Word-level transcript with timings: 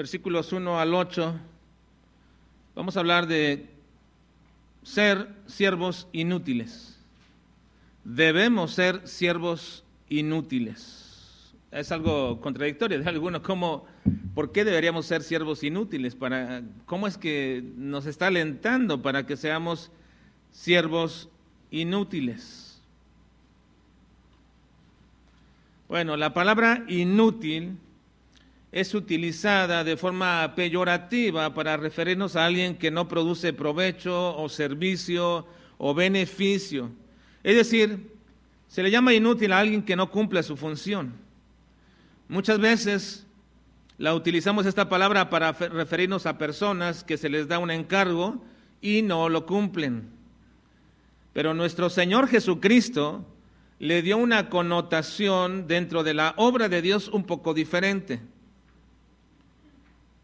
versículos 0.00 0.50
1 0.54 0.80
al 0.80 0.94
8, 0.94 1.34
vamos 2.74 2.96
a 2.96 3.00
hablar 3.00 3.26
de 3.26 3.66
ser 4.82 5.28
siervos 5.44 6.08
inútiles. 6.12 6.98
Debemos 8.02 8.72
ser 8.72 9.06
siervos 9.06 9.84
inútiles. 10.08 11.52
Es 11.70 11.92
algo 11.92 12.40
contradictorio 12.40 12.98
de 12.98 13.06
algunos, 13.10 13.42
¿cómo, 13.42 13.84
¿por 14.34 14.52
qué 14.52 14.64
deberíamos 14.64 15.04
ser 15.04 15.22
siervos 15.22 15.62
inútiles? 15.62 16.14
Para, 16.14 16.62
¿Cómo 16.86 17.06
es 17.06 17.18
que 17.18 17.62
nos 17.76 18.06
está 18.06 18.28
alentando 18.28 19.02
para 19.02 19.26
que 19.26 19.36
seamos 19.36 19.90
siervos 20.50 21.28
inútiles? 21.70 22.80
Bueno, 25.88 26.16
la 26.16 26.32
palabra 26.32 26.86
inútil 26.88 27.76
es 28.72 28.94
utilizada 28.94 29.82
de 29.82 29.96
forma 29.96 30.54
peyorativa 30.54 31.52
para 31.54 31.76
referirnos 31.76 32.36
a 32.36 32.46
alguien 32.46 32.76
que 32.76 32.90
no 32.90 33.08
produce 33.08 33.52
provecho 33.52 34.36
o 34.36 34.48
servicio 34.48 35.46
o 35.78 35.94
beneficio. 35.94 36.90
Es 37.42 37.56
decir, 37.56 38.12
se 38.68 38.82
le 38.82 38.90
llama 38.90 39.12
inútil 39.14 39.52
a 39.52 39.58
alguien 39.58 39.82
que 39.82 39.96
no 39.96 40.10
cumple 40.10 40.42
su 40.42 40.56
función. 40.56 41.14
Muchas 42.28 42.60
veces 42.60 43.26
la 43.98 44.14
utilizamos 44.14 44.66
esta 44.66 44.88
palabra 44.88 45.30
para 45.30 45.52
referirnos 45.52 46.26
a 46.26 46.38
personas 46.38 47.02
que 47.02 47.18
se 47.18 47.28
les 47.28 47.48
da 47.48 47.58
un 47.58 47.72
encargo 47.72 48.40
y 48.80 49.02
no 49.02 49.28
lo 49.28 49.46
cumplen. 49.46 50.08
Pero 51.32 51.54
nuestro 51.54 51.90
Señor 51.90 52.28
Jesucristo 52.28 53.26
le 53.80 54.02
dio 54.02 54.16
una 54.16 54.48
connotación 54.48 55.66
dentro 55.66 56.04
de 56.04 56.14
la 56.14 56.34
obra 56.36 56.68
de 56.68 56.82
Dios 56.82 57.08
un 57.08 57.24
poco 57.24 57.52
diferente. 57.52 58.20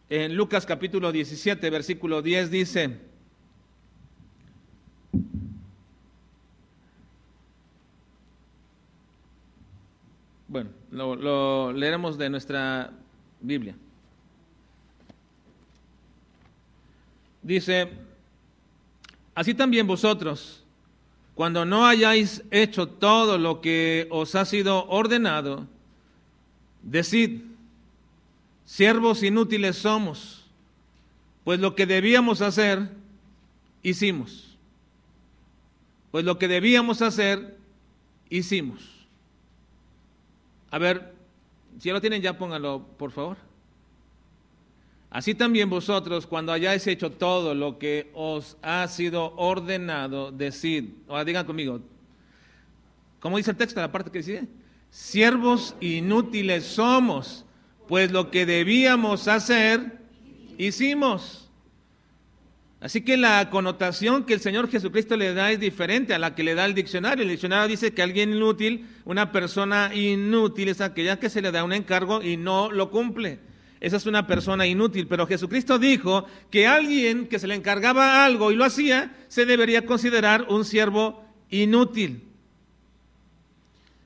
En 0.08 0.36
Lucas 0.36 0.64
capítulo 0.64 1.10
17, 1.10 1.68
versículo 1.68 2.22
10 2.22 2.48
dice, 2.52 2.96
bueno, 10.46 10.70
lo, 10.92 11.72
leeremos 11.72 12.16
de 12.16 12.30
nuestra 12.30 12.92
Biblia. 13.40 13.74
Dice, 17.42 17.90
así 19.34 19.54
también 19.54 19.88
vosotros, 19.88 20.62
cuando 21.34 21.64
no 21.64 21.84
hayáis 21.84 22.44
hecho 22.52 22.86
todo 22.86 23.38
lo 23.38 23.60
que 23.60 24.06
os 24.10 24.36
ha 24.36 24.44
sido 24.44 24.86
ordenado, 24.86 25.66
decid, 26.82 27.55
Siervos 28.66 29.22
inútiles 29.22 29.76
somos, 29.76 30.44
pues 31.44 31.60
lo 31.60 31.76
que 31.76 31.86
debíamos 31.86 32.42
hacer, 32.42 32.90
hicimos. 33.82 34.58
Pues 36.10 36.24
lo 36.24 36.38
que 36.38 36.48
debíamos 36.48 37.00
hacer, 37.00 37.56
hicimos. 38.28 39.06
A 40.72 40.78
ver, 40.78 41.14
si 41.78 41.88
ya 41.88 41.94
lo 41.94 42.00
tienen 42.00 42.20
ya 42.20 42.36
pónganlo, 42.36 42.84
por 42.98 43.12
favor. 43.12 43.36
Así 45.10 45.34
también 45.36 45.70
vosotros, 45.70 46.26
cuando 46.26 46.52
hayáis 46.52 46.86
hecho 46.88 47.12
todo 47.12 47.54
lo 47.54 47.78
que 47.78 48.10
os 48.14 48.56
ha 48.62 48.86
sido 48.88 49.32
ordenado, 49.36 50.32
decid, 50.32 50.90
o 51.06 51.24
digan 51.24 51.46
conmigo, 51.46 51.80
¿cómo 53.20 53.36
dice 53.36 53.52
el 53.52 53.56
texto, 53.56 53.80
la 53.80 53.92
parte 53.92 54.10
que 54.10 54.18
dice? 54.18 54.48
Siervos 54.90 55.76
inútiles 55.80 56.64
somos 56.64 57.45
pues 57.88 58.12
lo 58.12 58.30
que 58.30 58.46
debíamos 58.46 59.28
hacer, 59.28 59.98
hicimos. 60.58 61.46
Así 62.80 63.00
que 63.00 63.16
la 63.16 63.48
connotación 63.50 64.24
que 64.24 64.34
el 64.34 64.40
Señor 64.40 64.70
Jesucristo 64.70 65.16
le 65.16 65.32
da 65.32 65.50
es 65.50 65.58
diferente 65.58 66.14
a 66.14 66.18
la 66.18 66.34
que 66.34 66.44
le 66.44 66.54
da 66.54 66.66
el 66.66 66.74
diccionario. 66.74 67.22
El 67.22 67.30
diccionario 67.30 67.68
dice 67.68 67.92
que 67.92 68.02
alguien 68.02 68.34
inútil, 68.34 68.86
una 69.04 69.32
persona 69.32 69.94
inútil, 69.94 70.68
es 70.68 70.80
aquella 70.80 71.18
que 71.18 71.30
se 71.30 71.40
le 71.40 71.52
da 71.52 71.64
un 71.64 71.72
encargo 71.72 72.22
y 72.22 72.36
no 72.36 72.70
lo 72.70 72.90
cumple. 72.90 73.40
Esa 73.80 73.96
es 73.96 74.06
una 74.06 74.26
persona 74.26 74.66
inútil, 74.66 75.06
pero 75.06 75.26
Jesucristo 75.26 75.78
dijo 75.78 76.26
que 76.50 76.66
alguien 76.66 77.28
que 77.28 77.38
se 77.38 77.46
le 77.46 77.54
encargaba 77.54 78.24
algo 78.24 78.52
y 78.52 78.56
lo 78.56 78.64
hacía, 78.64 79.14
se 79.28 79.46
debería 79.46 79.84
considerar 79.84 80.46
un 80.48 80.64
siervo 80.64 81.24
inútil. 81.50 82.24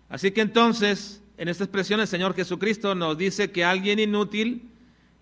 Así 0.09 0.33
que 0.33 0.41
entonces, 0.41 1.23
en 1.41 1.49
esta 1.49 1.65
expresión 1.65 2.01
el 2.01 2.07
Señor 2.07 2.35
Jesucristo 2.35 2.95
nos 2.95 3.17
dice 3.17 3.51
que 3.51 3.65
alguien 3.65 3.99
inútil 3.99 4.69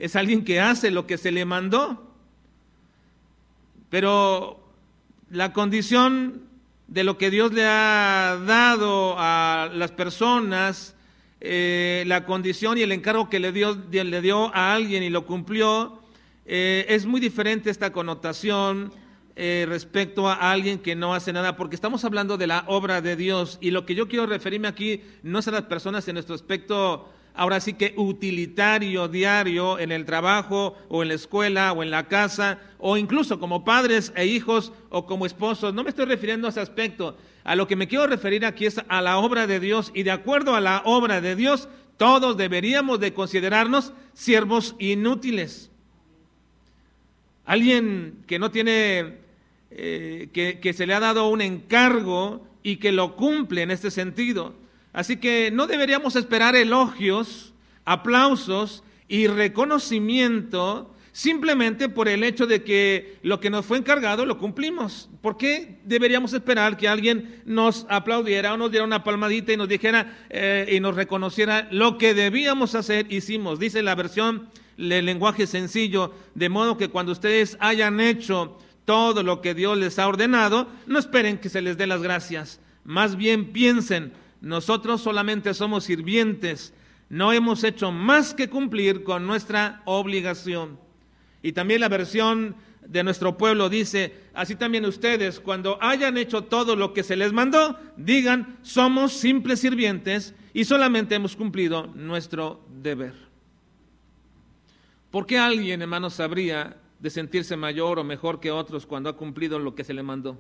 es 0.01 0.17
alguien 0.17 0.45
que 0.45 0.59
hace 0.59 0.91
lo 0.91 1.07
que 1.07 1.17
se 1.17 1.31
le 1.31 1.45
mandó. 1.45 2.13
Pero 3.89 4.59
la 5.31 5.53
condición 5.53 6.43
de 6.89 7.05
lo 7.05 7.19
que 7.19 7.31
Dios 7.31 7.53
le 7.53 7.65
ha 7.65 8.37
dado 8.45 9.15
a 9.17 9.71
las 9.73 9.93
personas, 9.93 10.97
eh, 11.41 12.03
la 12.09 12.25
condición 12.25 12.79
y 12.79 12.83
el 12.83 12.91
encargo 12.91 13.31
que 13.31 13.39
le 13.39 13.53
dio, 13.53 13.81
le 13.89 14.21
dio 14.21 14.53
a 14.57 14.75
alguien 14.75 15.05
y 15.05 15.11
lo 15.11 15.25
cumplió, 15.25 16.03
eh, 16.47 16.85
es 16.89 17.07
muy 17.07 17.21
diferente 17.21 17.71
esta 17.71 17.93
connotación 17.93 18.93
eh, 19.41 19.67
respecto 19.69 20.29
a 20.29 20.51
alguien 20.51 20.81
que 20.81 20.97
no 20.97 21.15
hace 21.15 21.33
nada, 21.33 21.57
porque 21.57 21.77
estamos 21.77 22.05
hablando 22.05 22.37
de 22.37 22.49
la 22.49 22.65
obra 22.67 23.01
de 23.01 23.15
Dios 23.15 23.57
y 23.61 23.71
lo 23.71 23.87
que 23.87 23.95
yo 23.95 24.09
quiero 24.09 24.27
referirme 24.27 24.67
aquí 24.67 25.03
no 25.23 25.39
es 25.39 25.47
a 25.47 25.53
las 25.53 25.63
personas 25.63 26.09
en 26.09 26.15
nuestro 26.15 26.35
aspecto 26.35 27.09
ahora 27.39 27.61
sí 27.61 27.75
que 27.75 27.95
utilitario, 27.97 29.07
diario, 29.07 29.79
en 29.79 29.93
el 29.93 30.05
trabajo 30.05 30.77
o 30.89 31.03
en 31.03 31.09
la 31.09 31.15
escuela 31.15 31.73
o 31.73 31.85
en 31.85 31.91
la 31.93 32.09
casa, 32.09 32.59
o 32.79 32.97
incluso 32.97 33.39
como 33.39 33.65
padres 33.65 34.13
e 34.17 34.27
hijos 34.27 34.73
o 34.91 35.07
como 35.07 35.25
esposos. 35.25 35.73
No 35.73 35.85
me 35.85 35.91
estoy 35.91 36.07
refiriendo 36.07 36.49
a 36.49 36.51
ese 36.51 36.61
aspecto. 36.61 37.17
A 37.45 37.55
lo 37.55 37.69
que 37.69 37.77
me 37.77 37.87
quiero 37.87 38.09
referir 38.09 38.45
aquí 38.45 38.67
es 38.67 38.81
a 38.89 39.01
la 39.01 39.19
obra 39.19 39.47
de 39.47 39.61
Dios 39.61 39.93
y 39.95 40.03
de 40.03 40.11
acuerdo 40.11 40.57
a 40.57 40.61
la 40.61 40.83
obra 40.85 41.21
de 41.21 41.37
Dios, 41.37 41.69
todos 41.97 42.37
deberíamos 42.37 42.99
de 42.99 43.15
considerarnos 43.15 43.93
siervos 44.15 44.75
inútiles. 44.81 45.71
Alguien 47.45 48.25
que 48.27 48.41
no 48.41 48.51
tiene 48.51 49.28
eh, 49.71 50.29
que, 50.33 50.73
se 50.73 50.87
le 50.87 50.95
ha 50.95 51.01
dado 51.01 51.29
un 51.29 51.41
encargo 51.41 52.47
y 52.63 52.77
que 52.77 52.93
lo 52.93 53.17
cumple 53.17 53.63
en 53.63 53.71
este 53.71 53.91
sentido. 53.91 54.55
Así 54.93 55.19
que 55.19 55.51
no 55.51 55.67
deberíamos 55.67 56.17
esperar 56.17 56.57
elogios, 56.57 57.53
aplausos 57.85 58.83
y 59.09 59.27
reconocimiento 59.27 60.95
simplemente 61.13 61.89
por 61.89 62.09
el 62.09 62.23
hecho 62.23 62.47
de 62.47 62.63
que 62.63 63.19
lo 63.23 63.41
que 63.41 63.51
nos 63.51 63.67
fue 63.67 63.77
encargado 63.77 64.25
lo 64.25 64.39
cumplimos. 64.39 65.11
¿Por 65.21 65.37
qué 65.37 65.81
deberíamos 65.85 66.33
esperar 66.33 66.77
que 66.77 66.89
alguien 66.89 67.43
nos 67.45 67.87
aplaudiera 67.89 68.55
o 68.55 68.57
nos 68.57 68.71
diera 68.71 68.87
una 68.87 69.03
palmadita 69.03 69.53
y 69.53 69.57
nos 69.57 69.69
dijera 69.69 70.17
eh, 70.31 70.69
y 70.71 70.81
nos 70.81 70.95
reconociera 70.95 71.69
lo 71.73 71.99
que 71.99 72.15
debíamos 72.15 72.75
hacer, 72.75 73.13
hicimos? 73.13 73.59
Dice 73.59 73.83
la 73.83 73.97
versión 73.97 74.49
del 74.77 75.07
lenguaje 75.07 75.47
sencillo, 75.47 76.15
de 76.35 76.49
modo 76.49 76.79
que 76.79 76.89
cuando 76.89 77.13
ustedes 77.13 77.57
hayan 77.61 77.99
hecho 78.01 78.57
todo 78.89 79.23
lo 79.23 79.43
que 79.43 79.53
Dios 79.53 79.77
les 79.77 79.99
ha 79.99 80.09
ordenado, 80.09 80.67
no 80.87 80.99
esperen 80.99 81.37
que 81.37 81.51
se 81.51 81.61
les 81.61 81.77
dé 81.77 81.87
las 81.87 82.01
gracias. 82.01 82.59
Más 82.85 83.17
bien 83.17 83.53
piensen, 83.53 84.15
nosotros 84.41 85.03
solamente 85.03 85.53
somos 85.53 85.85
sirvientes, 85.85 86.73
no 87.11 87.35
hemos 87.35 87.65
hecho 87.65 87.93
más 87.93 88.33
que 88.33 88.49
cumplir 88.49 89.05
con 89.05 89.27
nuestra 89.27 89.83
obligación. 89.85 90.81
Y 91.43 91.53
también 91.53 91.83
la 91.83 91.91
versión 91.91 92.57
de 92.81 93.05
nuestro 93.05 93.37
pueblo 93.37 93.69
dice, 93.69 94.15
así 94.33 94.57
también 94.57 94.87
ustedes, 94.87 95.39
cuando 95.39 95.77
hayan 95.83 96.17
hecho 96.17 96.45
todo 96.45 96.75
lo 96.75 96.95
que 96.95 97.03
se 97.03 97.15
les 97.15 97.35
mandó, 97.35 97.79
digan, 97.99 98.57
somos 98.63 99.13
simples 99.13 99.61
sirvientes 99.61 100.35
y 100.55 100.65
solamente 100.65 101.15
hemos 101.15 101.37
cumplido 101.37 101.89
nuestro 101.89 102.65
deber. 102.81 103.13
¿Por 105.11 105.27
qué 105.27 105.37
alguien, 105.37 105.83
hermanos, 105.83 106.15
sabría 106.15 106.79
de 107.01 107.11
sentirse 107.11 107.57
mayor 107.57 107.99
o 107.99 108.05
mejor 108.05 108.41
que 108.41 108.51
otros 108.51 108.87
cuando 108.87 109.09
ha 109.09 109.17
cumplido 109.17 109.59
lo 109.59 109.75
que 109.75 109.85
se 109.85 109.95
le 109.95 110.03
mandó. 110.03 110.37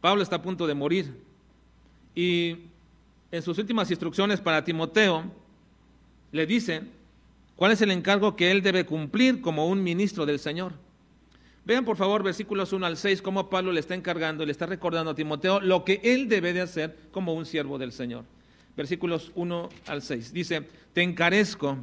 Pablo 0.00 0.22
está 0.22 0.36
a 0.36 0.42
punto 0.42 0.66
de 0.66 0.74
morir 0.74 1.12
y 2.14 2.56
en 3.32 3.42
sus 3.42 3.58
últimas 3.58 3.90
instrucciones 3.90 4.40
para 4.40 4.64
Timoteo 4.64 5.24
le 6.32 6.46
dice 6.46 6.82
cuál 7.56 7.72
es 7.72 7.82
el 7.82 7.90
encargo 7.90 8.36
que 8.36 8.50
él 8.50 8.62
debe 8.62 8.86
cumplir 8.86 9.40
como 9.40 9.66
un 9.66 9.82
ministro 9.82 10.26
del 10.26 10.38
Señor. 10.38 10.72
Vean 11.64 11.84
por 11.84 11.96
favor 11.96 12.22
versículos 12.22 12.72
1 12.72 12.86
al 12.86 12.96
6 12.96 13.22
cómo 13.22 13.50
Pablo 13.50 13.72
le 13.72 13.80
está 13.80 13.94
encargando, 13.94 14.46
le 14.46 14.52
está 14.52 14.66
recordando 14.66 15.10
a 15.10 15.14
Timoteo 15.16 15.60
lo 15.60 15.84
que 15.84 16.00
él 16.04 16.28
debe 16.28 16.52
de 16.52 16.60
hacer 16.60 16.96
como 17.10 17.34
un 17.34 17.44
siervo 17.44 17.76
del 17.76 17.90
Señor. 17.90 18.24
Versículos 18.76 19.32
1 19.34 19.68
al 19.86 20.02
6. 20.02 20.32
Dice, 20.32 20.62
te 20.92 21.02
encarezco, 21.02 21.78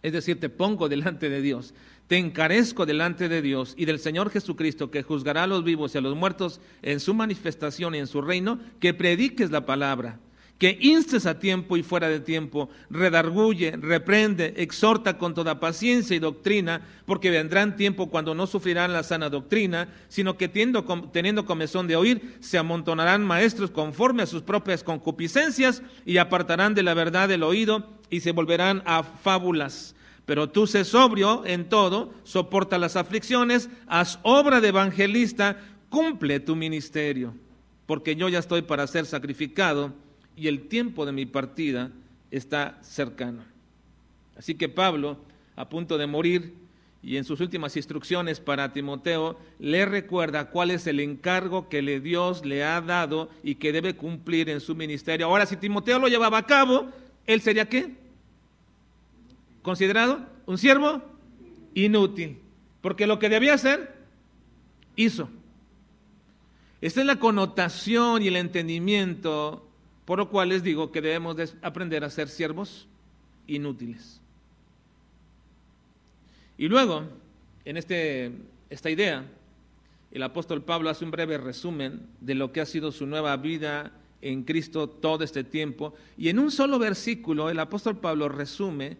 es 0.00 0.12
decir, 0.12 0.40
te 0.40 0.48
pongo 0.48 0.88
delante 0.88 1.28
de 1.28 1.42
Dios 1.42 1.74
te 2.06 2.18
encarezco 2.18 2.86
delante 2.86 3.28
de 3.28 3.42
Dios 3.42 3.74
y 3.76 3.86
del 3.86 3.98
Señor 3.98 4.30
Jesucristo, 4.30 4.90
que 4.90 5.02
juzgará 5.02 5.44
a 5.44 5.46
los 5.46 5.64
vivos 5.64 5.94
y 5.94 5.98
a 5.98 6.02
los 6.02 6.16
muertos 6.16 6.60
en 6.82 7.00
su 7.00 7.14
manifestación 7.14 7.94
y 7.94 7.98
en 7.98 8.06
su 8.06 8.20
reino, 8.20 8.58
que 8.78 8.92
prediques 8.92 9.50
la 9.50 9.64
palabra, 9.64 10.20
que 10.58 10.78
instes 10.80 11.24
a 11.26 11.38
tiempo 11.38 11.76
y 11.76 11.82
fuera 11.82 12.08
de 12.08 12.20
tiempo, 12.20 12.68
redarguye, 12.90 13.72
reprende, 13.72 14.54
exhorta 14.58 15.16
con 15.16 15.34
toda 15.34 15.60
paciencia 15.60 16.14
y 16.14 16.20
doctrina, 16.20 16.82
porque 17.06 17.30
vendrán 17.30 17.74
tiempo 17.76 18.10
cuando 18.10 18.34
no 18.34 18.46
sufrirán 18.46 18.92
la 18.92 19.02
sana 19.02 19.30
doctrina, 19.30 19.88
sino 20.08 20.36
que 20.36 20.48
teniendo, 20.48 20.84
teniendo 21.10 21.46
comezón 21.46 21.88
de 21.88 21.96
oír, 21.96 22.36
se 22.40 22.58
amontonarán 22.58 23.24
maestros 23.24 23.70
conforme 23.70 24.22
a 24.22 24.26
sus 24.26 24.42
propias 24.42 24.84
concupiscencias 24.84 25.82
y 26.04 26.18
apartarán 26.18 26.74
de 26.74 26.82
la 26.82 26.94
verdad 26.94 27.30
el 27.30 27.42
oído 27.42 27.88
y 28.10 28.20
se 28.20 28.32
volverán 28.32 28.82
a 28.84 29.02
fábulas. 29.02 29.94
Pero 30.26 30.48
tú 30.48 30.66
sé 30.66 30.84
sobrio 30.84 31.44
en 31.44 31.68
todo, 31.68 32.12
soporta 32.24 32.78
las 32.78 32.96
aflicciones, 32.96 33.68
haz 33.86 34.18
obra 34.22 34.60
de 34.60 34.68
evangelista, 34.68 35.58
cumple 35.90 36.40
tu 36.40 36.56
ministerio, 36.56 37.34
porque 37.86 38.16
yo 38.16 38.28
ya 38.28 38.38
estoy 38.38 38.62
para 38.62 38.86
ser 38.86 39.06
sacrificado 39.06 39.92
y 40.36 40.48
el 40.48 40.68
tiempo 40.68 41.04
de 41.04 41.12
mi 41.12 41.26
partida 41.26 41.90
está 42.30 42.78
cercano. 42.82 43.44
Así 44.36 44.54
que 44.54 44.68
Pablo, 44.68 45.18
a 45.56 45.68
punto 45.68 45.98
de 45.98 46.06
morir, 46.06 46.54
y 47.04 47.18
en 47.18 47.24
sus 47.24 47.40
últimas 47.40 47.76
instrucciones 47.76 48.40
para 48.40 48.72
Timoteo, 48.72 49.38
le 49.58 49.84
recuerda 49.84 50.48
cuál 50.48 50.70
es 50.70 50.86
el 50.86 51.00
encargo 51.00 51.68
que 51.68 51.82
le 51.82 52.00
Dios 52.00 52.46
le 52.46 52.64
ha 52.64 52.80
dado 52.80 53.28
y 53.42 53.56
que 53.56 53.72
debe 53.72 53.94
cumplir 53.94 54.48
en 54.48 54.60
su 54.60 54.74
ministerio. 54.74 55.26
Ahora, 55.26 55.44
si 55.44 55.56
Timoteo 55.56 55.98
lo 55.98 56.08
llevaba 56.08 56.38
a 56.38 56.46
cabo, 56.46 56.86
¿él 57.26 57.42
sería 57.42 57.68
qué? 57.68 57.94
Considerado 59.64 60.24
un 60.46 60.58
siervo 60.58 61.02
inútil, 61.74 62.38
porque 62.80 63.08
lo 63.08 63.18
que 63.18 63.28
debía 63.28 63.54
hacer, 63.54 63.96
hizo. 64.94 65.28
Esta 66.80 67.00
es 67.00 67.06
la 67.06 67.18
connotación 67.18 68.22
y 68.22 68.28
el 68.28 68.36
entendimiento 68.36 69.66
por 70.04 70.18
lo 70.18 70.28
cual 70.28 70.50
les 70.50 70.62
digo 70.62 70.92
que 70.92 71.00
debemos 71.00 71.36
aprender 71.62 72.04
a 72.04 72.10
ser 72.10 72.28
siervos 72.28 72.86
inútiles. 73.46 74.20
Y 76.58 76.68
luego, 76.68 77.04
en 77.64 77.76
este, 77.76 78.32
esta 78.70 78.90
idea, 78.90 79.24
el 80.12 80.22
apóstol 80.22 80.62
Pablo 80.62 80.90
hace 80.90 81.04
un 81.04 81.10
breve 81.10 81.38
resumen 81.38 82.06
de 82.20 82.34
lo 82.34 82.52
que 82.52 82.60
ha 82.60 82.66
sido 82.66 82.92
su 82.92 83.06
nueva 83.06 83.36
vida 83.36 83.92
en 84.20 84.44
Cristo 84.44 84.88
todo 84.88 85.24
este 85.24 85.42
tiempo. 85.42 85.94
Y 86.16 86.28
en 86.28 86.38
un 86.38 86.50
solo 86.50 86.78
versículo, 86.78 87.50
el 87.50 87.58
apóstol 87.58 87.96
Pablo 87.96 88.28
resume 88.28 88.96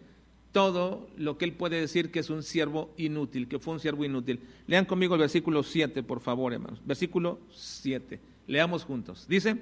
todo 0.55 1.09
lo 1.17 1.37
que 1.37 1.43
él 1.43 1.51
puede 1.51 1.81
decir 1.81 2.11
que 2.11 2.19
es 2.19 2.29
un 2.29 2.41
siervo 2.41 2.93
inútil, 2.95 3.49
que 3.49 3.59
fue 3.59 3.73
un 3.73 3.81
siervo 3.81 4.05
inútil. 4.05 4.39
Lean 4.67 4.85
conmigo 4.85 5.15
el 5.15 5.19
versículo 5.19 5.63
7, 5.63 6.01
por 6.01 6.21
favor, 6.21 6.53
hermanos. 6.53 6.79
Versículo 6.85 7.39
7. 7.53 8.21
Leamos 8.47 8.85
juntos. 8.85 9.27
Dice, 9.27 9.57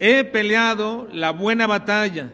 he 0.00 0.24
peleado 0.24 1.06
la 1.12 1.30
buena 1.30 1.68
batalla, 1.68 2.32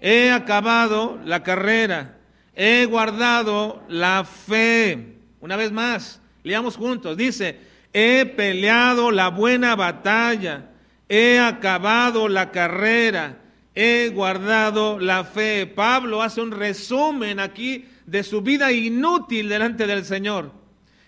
he 0.00 0.32
acabado 0.32 1.20
la 1.24 1.44
carrera, 1.44 2.18
he 2.56 2.86
guardado 2.86 3.84
la 3.88 4.24
fe. 4.24 5.14
Una 5.40 5.54
vez 5.54 5.70
más, 5.70 6.20
leamos 6.42 6.76
juntos, 6.76 7.16
dice, 7.16 7.60
he 7.92 8.26
peleado 8.26 9.12
la 9.12 9.28
buena 9.28 9.76
batalla, 9.76 10.72
he 11.08 11.38
acabado 11.38 12.26
la 12.26 12.50
carrera, 12.50 13.38
he 13.76 14.08
guardado 14.08 14.98
la 14.98 15.22
fe. 15.22 15.66
Pablo 15.66 16.22
hace 16.22 16.40
un 16.40 16.50
resumen 16.50 17.38
aquí 17.38 17.84
de 18.06 18.24
su 18.24 18.40
vida 18.40 18.72
inútil 18.72 19.48
delante 19.48 19.86
del 19.86 20.04
Señor. 20.04 20.50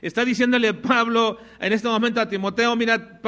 Está 0.00 0.24
diciéndole 0.24 0.74
Pablo 0.74 1.38
en 1.58 1.72
este 1.72 1.88
momento 1.88 2.20
a 2.20 2.28
Timoteo, 2.28 2.76
mira, 2.76 3.20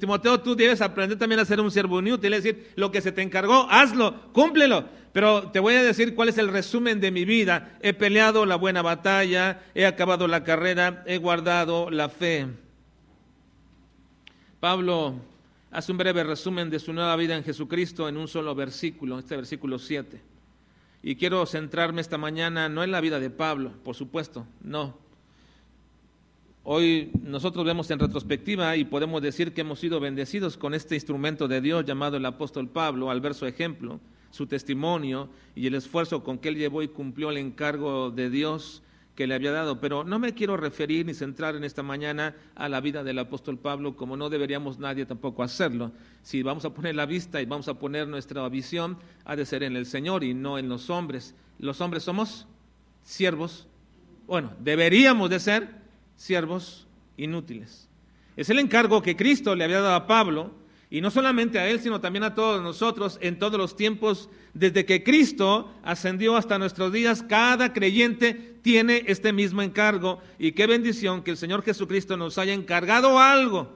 Timoteo, 0.00 0.40
tú 0.40 0.56
debes 0.56 0.80
aprender 0.80 1.16
también 1.16 1.38
a 1.38 1.44
ser 1.44 1.60
un 1.60 1.70
siervo 1.70 2.00
inútil, 2.00 2.32
es 2.32 2.42
decir, 2.42 2.72
lo 2.74 2.90
que 2.90 3.00
se 3.00 3.12
te 3.12 3.22
encargó, 3.22 3.68
hazlo, 3.70 4.32
cúmplelo. 4.32 4.88
Pero 5.12 5.50
te 5.50 5.60
voy 5.60 5.74
a 5.74 5.82
decir 5.82 6.14
cuál 6.14 6.28
es 6.28 6.38
el 6.38 6.48
resumen 6.48 7.00
de 7.00 7.10
mi 7.10 7.24
vida. 7.24 7.76
He 7.80 7.92
peleado 7.92 8.44
la 8.46 8.56
buena 8.56 8.82
batalla, 8.82 9.62
he 9.74 9.86
acabado 9.86 10.26
la 10.26 10.42
carrera, 10.42 11.04
he 11.06 11.18
guardado 11.18 11.90
la 11.90 12.08
fe. 12.08 12.48
Pablo 14.58 15.16
hace 15.70 15.92
un 15.92 15.98
breve 15.98 16.24
resumen 16.24 16.70
de 16.70 16.78
su 16.78 16.92
nueva 16.92 17.16
vida 17.16 17.36
en 17.36 17.44
Jesucristo 17.44 18.08
en 18.08 18.16
un 18.16 18.28
solo 18.28 18.54
versículo, 18.54 19.18
este 19.18 19.36
versículo 19.36 19.78
7. 19.78 20.20
Y 21.02 21.16
quiero 21.16 21.46
centrarme 21.46 22.00
esta 22.00 22.18
mañana 22.18 22.68
no 22.68 22.84
en 22.84 22.90
la 22.90 23.00
vida 23.00 23.20
de 23.20 23.30
Pablo, 23.30 23.72
por 23.82 23.94
supuesto, 23.94 24.46
no 24.62 24.98
Hoy 26.62 27.10
nosotros 27.22 27.64
vemos 27.64 27.90
en 27.90 27.98
retrospectiva 27.98 28.76
y 28.76 28.84
podemos 28.84 29.22
decir 29.22 29.54
que 29.54 29.62
hemos 29.62 29.80
sido 29.80 29.98
bendecidos 29.98 30.58
con 30.58 30.74
este 30.74 30.94
instrumento 30.94 31.48
de 31.48 31.62
Dios 31.62 31.86
llamado 31.86 32.18
el 32.18 32.26
apóstol 32.26 32.68
Pablo, 32.68 33.10
al 33.10 33.22
ver 33.22 33.32
su 33.32 33.46
ejemplo, 33.46 33.98
su 34.30 34.46
testimonio 34.46 35.30
y 35.54 35.66
el 35.66 35.74
esfuerzo 35.74 36.22
con 36.22 36.38
que 36.38 36.50
él 36.50 36.56
llevó 36.56 36.82
y 36.82 36.88
cumplió 36.88 37.30
el 37.30 37.38
encargo 37.38 38.10
de 38.10 38.28
Dios 38.28 38.82
que 39.14 39.26
le 39.26 39.34
había 39.34 39.52
dado. 39.52 39.80
Pero 39.80 40.04
no 40.04 40.18
me 40.18 40.34
quiero 40.34 40.56
referir 40.56 41.06
ni 41.06 41.14
centrar 41.14 41.56
en 41.56 41.64
esta 41.64 41.82
mañana 41.82 42.34
a 42.54 42.68
la 42.68 42.80
vida 42.80 43.04
del 43.04 43.18
apóstol 43.18 43.58
Pablo, 43.58 43.96
como 43.96 44.16
no 44.16 44.30
deberíamos 44.30 44.78
nadie 44.78 45.06
tampoco 45.06 45.42
hacerlo. 45.42 45.92
Si 46.22 46.42
vamos 46.42 46.64
a 46.64 46.74
poner 46.74 46.94
la 46.94 47.06
vista 47.06 47.40
y 47.40 47.46
vamos 47.46 47.68
a 47.68 47.74
poner 47.74 48.08
nuestra 48.08 48.48
visión, 48.48 48.98
ha 49.24 49.36
de 49.36 49.46
ser 49.46 49.62
en 49.62 49.76
el 49.76 49.86
Señor 49.86 50.24
y 50.24 50.34
no 50.34 50.58
en 50.58 50.68
los 50.68 50.90
hombres. 50.90 51.34
Los 51.58 51.80
hombres 51.80 52.02
somos 52.02 52.46
siervos. 53.02 53.66
Bueno, 54.26 54.52
deberíamos 54.60 55.30
de 55.30 55.40
ser 55.40 55.68
siervos 56.16 56.86
inútiles. 57.16 57.88
Es 58.36 58.48
el 58.48 58.58
encargo 58.58 59.02
que 59.02 59.16
Cristo 59.16 59.54
le 59.54 59.64
había 59.64 59.80
dado 59.80 59.94
a 59.94 60.06
Pablo, 60.06 60.52
y 60.90 61.00
no 61.00 61.10
solamente 61.12 61.60
a 61.60 61.68
él, 61.68 61.78
sino 61.78 62.00
también 62.00 62.24
a 62.24 62.34
todos 62.34 62.60
nosotros 62.60 63.16
en 63.22 63.38
todos 63.38 63.56
los 63.58 63.76
tiempos, 63.76 64.28
desde 64.54 64.84
que 64.84 65.04
Cristo 65.04 65.72
ascendió 65.84 66.36
hasta 66.36 66.58
nuestros 66.58 66.92
días, 66.92 67.22
cada 67.22 67.72
creyente 67.72 68.56
tiene 68.62 69.04
este 69.06 69.32
mismo 69.32 69.62
encargo. 69.62 70.20
Y 70.36 70.52
qué 70.52 70.66
bendición 70.66 71.22
que 71.22 71.30
el 71.30 71.36
Señor 71.36 71.62
Jesucristo 71.62 72.16
nos 72.16 72.38
haya 72.38 72.54
encargado 72.54 73.20
algo. 73.20 73.70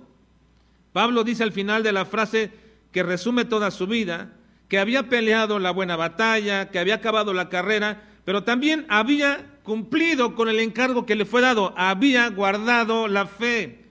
Pablo 0.93 1.22
dice 1.22 1.44
al 1.44 1.52
final 1.52 1.84
de 1.84 1.93
la 1.93 2.05
frase 2.05 2.50
que 2.90 3.05
resume 3.05 3.44
toda 3.44 3.70
su 3.70 3.87
vida, 3.87 4.32
que 4.69 4.81
había 4.81 5.08
peleado 5.08 5.61
la 5.61 5.70
buena 5.70 5.94
batalla, 5.94 6.70
que 6.70 6.81
había 6.81 6.96
acabado 6.96 7.32
la 7.32 7.49
carrera, 7.49 8.02
pero 8.25 8.43
también 8.43 8.87
había 8.88 9.58
cumplido 9.62 10.34
con 10.34 10.49
el 10.49 10.58
encargo 10.58 11.06
que 11.06 11.14
le 11.14 11.25
fue 11.25 11.43
dado, 11.43 11.75
había 11.76 12.28
guardado 12.31 13.06
la 13.06 13.26
fe. 13.26 13.84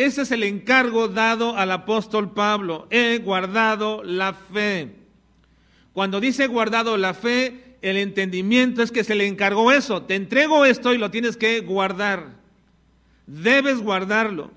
Ese 0.00 0.22
es 0.22 0.30
el 0.30 0.44
encargo 0.44 1.08
dado 1.08 1.58
al 1.58 1.70
apóstol 1.70 2.32
Pablo, 2.32 2.86
he 2.88 3.18
guardado 3.18 4.02
la 4.02 4.32
fe. 4.32 4.92
Cuando 5.92 6.20
dice 6.20 6.46
guardado 6.46 6.96
la 6.96 7.12
fe, 7.12 7.76
el 7.82 7.98
entendimiento 7.98 8.82
es 8.82 8.92
que 8.92 9.04
se 9.04 9.14
le 9.14 9.26
encargó 9.26 9.70
eso, 9.72 10.04
te 10.04 10.14
entrego 10.14 10.64
esto 10.64 10.94
y 10.94 10.96
lo 10.96 11.10
tienes 11.10 11.36
que 11.36 11.60
guardar. 11.60 12.28
Debes 13.26 13.82
guardarlo. 13.82 14.50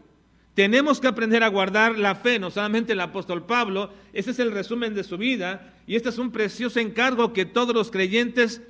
Tenemos 0.54 1.02
que 1.02 1.08
aprender 1.08 1.44
a 1.44 1.50
guardar 1.50 2.00
la 2.00 2.16
fe, 2.16 2.40
no 2.40 2.50
solamente 2.50 2.94
el 2.94 3.02
apóstol 3.02 3.46
Pablo, 3.46 3.92
ese 4.14 4.32
es 4.32 4.40
el 4.40 4.54
resumen 4.54 4.96
de 4.96 5.04
su 5.04 5.18
vida 5.18 5.74
y 5.86 5.98
este 5.98 6.08
es 6.08 6.20
un 6.20 6.32
precioso 6.32 6.80
encargo 6.80 7.34
que 7.34 7.44
todos 7.44 7.76
los 7.76 7.92
creyentes 7.92 8.62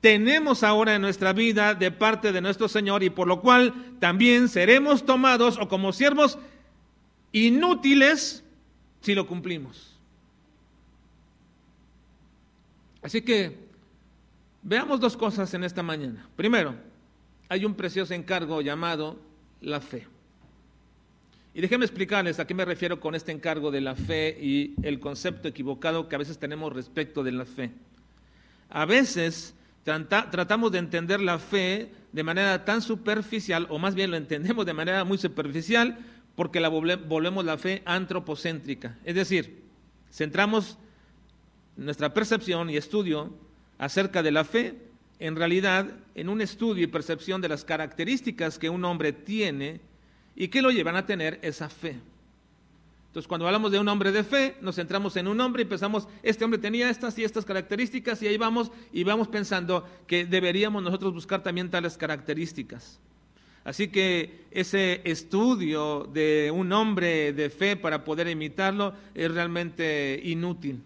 tenemos 0.00 0.62
ahora 0.62 0.94
en 0.94 1.02
nuestra 1.02 1.32
vida 1.32 1.74
de 1.74 1.90
parte 1.90 2.32
de 2.32 2.40
nuestro 2.40 2.68
Señor 2.68 3.02
y 3.02 3.10
por 3.10 3.26
lo 3.26 3.40
cual 3.40 3.74
también 3.98 4.48
seremos 4.48 5.04
tomados 5.04 5.58
o 5.58 5.68
como 5.68 5.92
siervos 5.92 6.38
inútiles 7.32 8.44
si 9.00 9.14
lo 9.14 9.26
cumplimos. 9.26 9.96
Así 13.02 13.22
que 13.22 13.56
veamos 14.62 15.00
dos 15.00 15.16
cosas 15.16 15.52
en 15.54 15.64
esta 15.64 15.82
mañana. 15.82 16.28
Primero, 16.34 16.74
hay 17.48 17.64
un 17.64 17.74
precioso 17.74 18.14
encargo 18.14 18.60
llamado 18.60 19.18
la 19.60 19.80
fe. 19.80 20.06
Y 21.54 21.60
déjenme 21.60 21.86
explicarles 21.86 22.38
a 22.38 22.46
qué 22.46 22.52
me 22.52 22.64
refiero 22.64 23.00
con 23.00 23.14
este 23.14 23.32
encargo 23.32 23.70
de 23.70 23.80
la 23.80 23.94
fe 23.94 24.36
y 24.40 24.74
el 24.82 25.00
concepto 25.00 25.48
equivocado 25.48 26.08
que 26.08 26.14
a 26.14 26.18
veces 26.18 26.38
tenemos 26.38 26.72
respecto 26.72 27.22
de 27.22 27.32
la 27.32 27.46
fe. 27.46 27.70
A 28.68 28.84
veces 28.84 29.54
tratamos 30.30 30.72
de 30.72 30.78
entender 30.78 31.20
la 31.20 31.38
fe 31.38 31.92
de 32.12 32.24
manera 32.24 32.64
tan 32.64 32.82
superficial, 32.82 33.66
o 33.70 33.78
más 33.78 33.94
bien 33.94 34.10
lo 34.10 34.16
entendemos 34.16 34.66
de 34.66 34.74
manera 34.74 35.04
muy 35.04 35.16
superficial, 35.16 35.98
porque 36.34 36.60
la 36.60 36.68
volvemos 36.68 37.44
la 37.44 37.56
fe 37.56 37.82
antropocéntrica. 37.86 38.98
Es 39.04 39.14
decir, 39.14 39.62
centramos 40.12 40.76
nuestra 41.76 42.12
percepción 42.12 42.68
y 42.68 42.76
estudio 42.76 43.32
acerca 43.78 44.22
de 44.22 44.32
la 44.32 44.44
fe, 44.44 44.74
en 45.18 45.36
realidad, 45.36 45.86
en 46.14 46.28
un 46.28 46.40
estudio 46.40 46.84
y 46.84 46.88
percepción 46.88 47.40
de 47.40 47.48
las 47.48 47.64
características 47.64 48.58
que 48.58 48.68
un 48.68 48.84
hombre 48.84 49.12
tiene 49.12 49.80
y 50.34 50.48
que 50.48 50.62
lo 50.62 50.70
llevan 50.70 50.96
a 50.96 51.06
tener 51.06 51.38
esa 51.42 51.68
fe. 51.68 51.96
Entonces, 53.16 53.28
cuando 53.28 53.46
hablamos 53.46 53.72
de 53.72 53.78
un 53.78 53.88
hombre 53.88 54.12
de 54.12 54.24
fe, 54.24 54.58
nos 54.60 54.76
centramos 54.76 55.16
en 55.16 55.26
un 55.26 55.40
hombre 55.40 55.62
y 55.62 55.64
pensamos, 55.64 56.06
este 56.22 56.44
hombre 56.44 56.58
tenía 56.58 56.90
estas 56.90 57.18
y 57.18 57.24
estas 57.24 57.46
características 57.46 58.20
y 58.20 58.26
ahí 58.26 58.36
vamos 58.36 58.70
y 58.92 59.04
vamos 59.04 59.28
pensando 59.28 59.88
que 60.06 60.26
deberíamos 60.26 60.82
nosotros 60.82 61.14
buscar 61.14 61.42
también 61.42 61.70
tales 61.70 61.96
características. 61.96 63.00
Así 63.64 63.88
que 63.88 64.44
ese 64.50 65.00
estudio 65.04 66.06
de 66.12 66.52
un 66.54 66.70
hombre 66.74 67.32
de 67.32 67.48
fe 67.48 67.74
para 67.74 68.04
poder 68.04 68.28
imitarlo 68.28 68.92
es 69.14 69.32
realmente 69.32 70.20
inútil. 70.22 70.82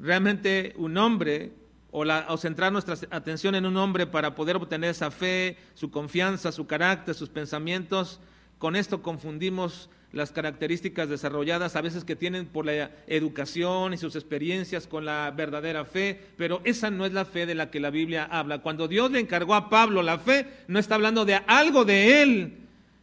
realmente 0.00 0.74
un 0.76 0.96
hombre 0.96 1.52
o, 1.92 2.02
o, 2.02 2.36
centrar 2.36 2.72
nuestra 2.72 2.96
atención 3.10 3.54
en 3.54 3.64
un 3.64 3.76
hombre 3.76 4.08
para 4.08 4.34
poder 4.34 4.56
obtener 4.56 4.90
esa 4.90 5.12
fe, 5.12 5.56
su 5.74 5.88
confianza, 5.92 6.50
su 6.50 6.66
carácter, 6.66 7.14
sus 7.14 7.28
pensamientos. 7.28 8.18
Con 8.58 8.74
esto 8.74 9.02
confundimos 9.02 9.88
las 10.12 10.32
características 10.32 11.08
desarrolladas 11.08 11.76
a 11.76 11.82
veces 11.82 12.04
que 12.04 12.16
tienen 12.16 12.46
por 12.46 12.64
la 12.64 12.90
educación 13.06 13.92
y 13.92 13.98
sus 13.98 14.16
experiencias 14.16 14.86
con 14.86 15.04
la 15.04 15.30
verdadera 15.30 15.84
fe, 15.84 16.20
pero 16.36 16.62
esa 16.64 16.90
no 16.90 17.04
es 17.04 17.12
la 17.12 17.26
fe 17.26 17.44
de 17.44 17.54
la 17.54 17.70
que 17.70 17.80
la 17.80 17.90
Biblia 17.90 18.24
habla. 18.24 18.58
Cuando 18.58 18.88
Dios 18.88 19.10
le 19.10 19.20
encargó 19.20 19.54
a 19.54 19.68
Pablo 19.68 20.02
la 20.02 20.18
fe, 20.18 20.46
no 20.66 20.78
está 20.78 20.94
hablando 20.94 21.24
de 21.24 21.34
algo 21.46 21.84
de 21.84 22.22
él, 22.22 22.58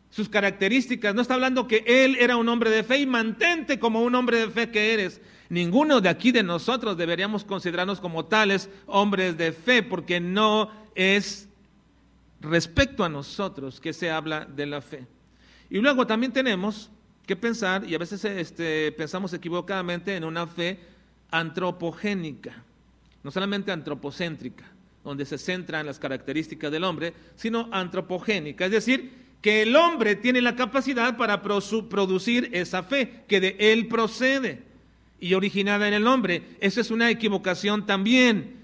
sus 0.09 0.29
características, 0.29 1.13
no 1.13 1.21
está 1.21 1.35
hablando 1.35 1.67
que 1.67 1.83
él 1.85 2.17
era 2.19 2.37
un 2.37 2.49
hombre 2.49 2.69
de 2.69 2.83
fe 2.83 2.99
y 2.99 3.05
mantente 3.05 3.79
como 3.79 4.01
un 4.01 4.15
hombre 4.15 4.39
de 4.39 4.49
fe 4.49 4.71
que 4.71 4.93
eres. 4.93 5.21
Ninguno 5.49 6.01
de 6.01 6.09
aquí 6.09 6.31
de 6.31 6.41
nosotros 6.41 6.97
deberíamos 6.97 7.43
considerarnos 7.43 7.99
como 7.99 8.25
tales 8.25 8.69
hombres 8.87 9.37
de 9.37 9.51
fe, 9.51 9.83
porque 9.83 10.19
no 10.19 10.71
es 10.95 11.49
respecto 12.41 13.03
a 13.03 13.09
nosotros 13.09 13.79
que 13.79 13.93
se 13.93 14.09
habla 14.09 14.45
de 14.45 14.65
la 14.65 14.81
fe. 14.81 15.05
Y 15.69 15.79
luego 15.79 16.07
también 16.07 16.31
tenemos 16.31 16.89
que 17.25 17.35
pensar, 17.35 17.83
y 17.89 17.95
a 17.95 17.97
veces 17.97 18.23
este, 18.25 18.91
pensamos 18.91 19.33
equivocadamente, 19.33 20.15
en 20.15 20.23
una 20.23 20.47
fe 20.47 20.79
antropogénica, 21.31 22.63
no 23.23 23.31
solamente 23.31 23.71
antropocéntrica, 23.71 24.65
donde 25.03 25.25
se 25.25 25.37
centran 25.37 25.85
las 25.85 25.99
características 25.99 26.71
del 26.71 26.83
hombre, 26.83 27.13
sino 27.35 27.69
antropogénica, 27.71 28.65
es 28.65 28.71
decir, 28.71 29.25
que 29.41 29.61
el 29.61 29.75
hombre 29.75 30.15
tiene 30.15 30.41
la 30.41 30.55
capacidad 30.55 31.17
para 31.17 31.43
producir 31.43 32.49
esa 32.51 32.81
fe, 32.81 33.23
que 33.27 33.39
de 33.39 33.55
él 33.59 33.87
procede 33.87 34.63
y 35.19 35.35
originada 35.35 35.87
en 35.87 35.93
el 35.93 36.07
hombre. 36.07 36.57
Eso 36.59 36.81
es 36.81 36.89
una 36.89 37.11
equivocación 37.11 37.85
también. 37.85 38.63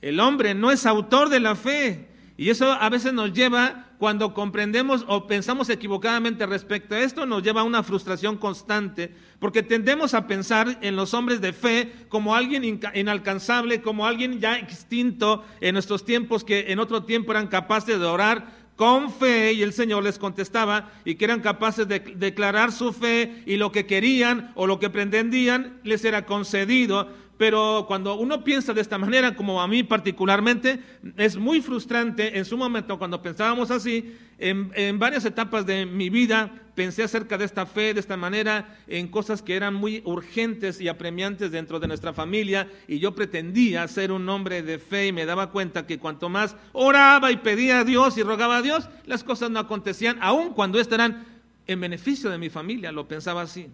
El 0.00 0.18
hombre 0.20 0.54
no 0.54 0.70
es 0.70 0.86
autor 0.86 1.28
de 1.28 1.40
la 1.40 1.54
fe, 1.54 2.08
y 2.38 2.48
eso 2.48 2.72
a 2.72 2.88
veces 2.88 3.12
nos 3.12 3.34
lleva, 3.34 3.91
cuando 4.02 4.34
comprendemos 4.34 5.04
o 5.06 5.28
pensamos 5.28 5.70
equivocadamente 5.70 6.44
respecto 6.44 6.96
a 6.96 6.98
esto, 6.98 7.24
nos 7.24 7.44
lleva 7.44 7.60
a 7.60 7.64
una 7.64 7.84
frustración 7.84 8.36
constante, 8.36 9.14
porque 9.38 9.62
tendemos 9.62 10.12
a 10.12 10.26
pensar 10.26 10.76
en 10.82 10.96
los 10.96 11.14
hombres 11.14 11.40
de 11.40 11.52
fe 11.52 11.92
como 12.08 12.34
alguien 12.34 12.80
inalcanzable, 12.96 13.80
como 13.80 14.04
alguien 14.04 14.40
ya 14.40 14.58
extinto 14.58 15.44
en 15.60 15.74
nuestros 15.74 16.04
tiempos, 16.04 16.42
que 16.42 16.72
en 16.72 16.80
otro 16.80 17.04
tiempo 17.04 17.30
eran 17.30 17.46
capaces 17.46 18.00
de 18.00 18.04
orar 18.04 18.48
con 18.74 19.12
fe 19.12 19.52
y 19.52 19.62
el 19.62 19.72
Señor 19.72 20.02
les 20.02 20.18
contestaba 20.18 20.90
y 21.04 21.14
que 21.14 21.26
eran 21.26 21.38
capaces 21.38 21.86
de 21.86 22.00
declarar 22.00 22.72
su 22.72 22.92
fe 22.92 23.44
y 23.46 23.56
lo 23.56 23.70
que 23.70 23.86
querían 23.86 24.50
o 24.56 24.66
lo 24.66 24.80
que 24.80 24.90
pretendían 24.90 25.78
les 25.84 26.04
era 26.04 26.26
concedido 26.26 27.08
pero 27.42 27.86
cuando 27.88 28.14
uno 28.14 28.44
piensa 28.44 28.72
de 28.72 28.80
esta 28.80 28.98
manera, 28.98 29.34
como 29.34 29.60
a 29.60 29.66
mí 29.66 29.82
particularmente, 29.82 30.78
es 31.16 31.36
muy 31.36 31.60
frustrante. 31.60 32.38
En 32.38 32.44
su 32.44 32.56
momento, 32.56 33.00
cuando 33.00 33.20
pensábamos 33.20 33.72
así, 33.72 34.16
en, 34.38 34.96
varias 35.00 35.24
etapas 35.24 35.66
de 35.66 35.84
mi 35.84 36.08
vida, 36.08 36.52
pensé 36.76 37.02
acerca 37.02 37.36
de 37.36 37.44
esta 37.44 37.66
fe, 37.66 37.94
de 37.94 37.98
esta 37.98 38.16
manera, 38.16 38.78
en 38.86 39.08
cosas 39.08 39.42
que 39.42 39.56
eran 39.56 39.74
muy 39.74 40.02
urgentes 40.04 40.80
y 40.80 40.86
apremiantes 40.86 41.50
dentro 41.50 41.80
de 41.80 41.88
nuestra 41.88 42.12
familia, 42.12 42.70
y 42.86 43.00
yo 43.00 43.12
pretendía 43.12 43.88
ser 43.88 44.12
un 44.12 44.28
hombre 44.28 44.62
de 44.62 44.78
fe 44.78 45.08
y 45.08 45.12
me 45.12 45.26
daba 45.26 45.50
cuenta 45.50 45.84
que 45.84 45.98
cuanto 45.98 46.28
más 46.28 46.54
oraba 46.72 47.32
y 47.32 47.38
pedía 47.38 47.80
a 47.80 47.84
Dios 47.84 48.16
y 48.18 48.22
rogaba 48.22 48.58
a 48.58 48.62
Dios, 48.62 48.88
las 49.04 49.24
cosas 49.24 49.50
no 49.50 49.58
acontecían, 49.58 50.16
aun 50.20 50.50
cuando 50.50 50.78
estas 50.78 51.00
eran 51.00 51.26
en 51.66 51.80
beneficio 51.80 52.30
de 52.30 52.38
mi 52.38 52.50
familia, 52.50 52.92
lo 52.92 53.08
pensaba 53.08 53.42
así. 53.42 53.66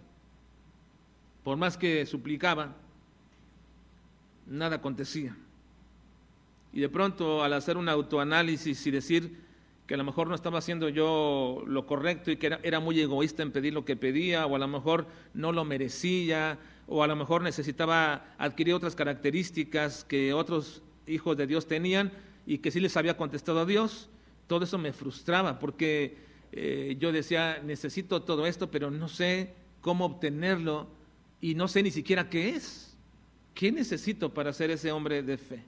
Por 1.44 1.58
más 1.58 1.76
que 1.76 2.06
suplicaba, 2.06 2.74
nada 4.48 4.76
acontecía. 4.76 5.36
Y 6.72 6.80
de 6.80 6.88
pronto, 6.88 7.42
al 7.42 7.52
hacer 7.52 7.76
un 7.76 7.88
autoanálisis 7.88 8.86
y 8.86 8.90
decir 8.90 9.48
que 9.86 9.94
a 9.94 9.96
lo 9.96 10.04
mejor 10.04 10.28
no 10.28 10.34
estaba 10.34 10.58
haciendo 10.58 10.90
yo 10.90 11.62
lo 11.66 11.86
correcto 11.86 12.30
y 12.30 12.36
que 12.36 12.58
era, 12.62 12.78
muy 12.78 13.00
egoísta 13.00 13.42
en 13.42 13.52
pedir 13.52 13.72
lo 13.72 13.86
que 13.86 13.96
pedía, 13.96 14.44
o 14.44 14.54
a 14.54 14.58
lo 14.58 14.68
mejor 14.68 15.06
no 15.32 15.50
lo 15.50 15.64
merecía, 15.64 16.58
o 16.86 17.02
a 17.02 17.06
lo 17.06 17.16
mejor 17.16 17.42
necesitaba 17.42 18.26
adquirir 18.36 18.74
otras 18.74 18.94
características 18.94 20.04
que 20.04 20.34
otros 20.34 20.82
hijos 21.06 21.38
de 21.38 21.46
Dios 21.46 21.66
tenían 21.66 22.12
y 22.46 22.58
que 22.58 22.70
sí 22.70 22.80
les 22.80 22.98
había 22.98 23.16
contestado 23.16 23.60
a 23.60 23.64
Dios, 23.64 24.10
todo 24.46 24.64
eso 24.64 24.76
me 24.76 24.92
frustraba 24.92 25.58
porque 25.58 26.18
eh, 26.52 26.96
yo 26.98 27.10
decía, 27.10 27.62
necesito 27.64 28.22
todo 28.22 28.46
esto, 28.46 28.70
pero 28.70 28.90
no 28.90 29.08
sé 29.08 29.54
cómo 29.80 30.04
obtenerlo 30.04 30.86
y 31.40 31.54
no 31.54 31.66
sé 31.66 31.82
ni 31.82 31.90
siquiera 31.90 32.28
qué 32.28 32.50
es. 32.50 32.87
¿Qué 33.58 33.72
necesito 33.72 34.32
para 34.32 34.52
ser 34.52 34.70
ese 34.70 34.92
hombre 34.92 35.20
de 35.20 35.36
fe? 35.36 35.64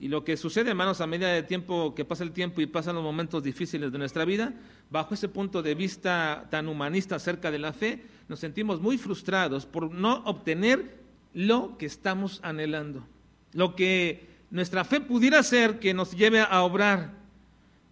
Y 0.00 0.08
lo 0.08 0.24
que 0.24 0.38
sucede, 0.38 0.70
hermanos, 0.70 1.02
a 1.02 1.06
medida 1.06 1.28
de 1.28 1.42
tiempo 1.42 1.94
que 1.94 2.06
pasa 2.06 2.24
el 2.24 2.32
tiempo 2.32 2.62
y 2.62 2.66
pasan 2.66 2.94
los 2.94 3.04
momentos 3.04 3.42
difíciles 3.42 3.92
de 3.92 3.98
nuestra 3.98 4.24
vida, 4.24 4.54
bajo 4.88 5.12
ese 5.12 5.28
punto 5.28 5.62
de 5.62 5.74
vista 5.74 6.48
tan 6.50 6.68
humanista 6.68 7.16
acerca 7.16 7.50
de 7.50 7.58
la 7.58 7.74
fe, 7.74 8.02
nos 8.28 8.40
sentimos 8.40 8.80
muy 8.80 8.96
frustrados 8.96 9.66
por 9.66 9.92
no 9.92 10.22
obtener 10.24 10.96
lo 11.34 11.76
que 11.76 11.84
estamos 11.84 12.40
anhelando, 12.42 13.06
lo 13.52 13.76
que 13.76 14.26
nuestra 14.50 14.84
fe 14.84 15.02
pudiera 15.02 15.42
ser 15.42 15.80
que 15.80 15.92
nos 15.92 16.12
lleve 16.12 16.40
a 16.40 16.62
obrar. 16.62 17.12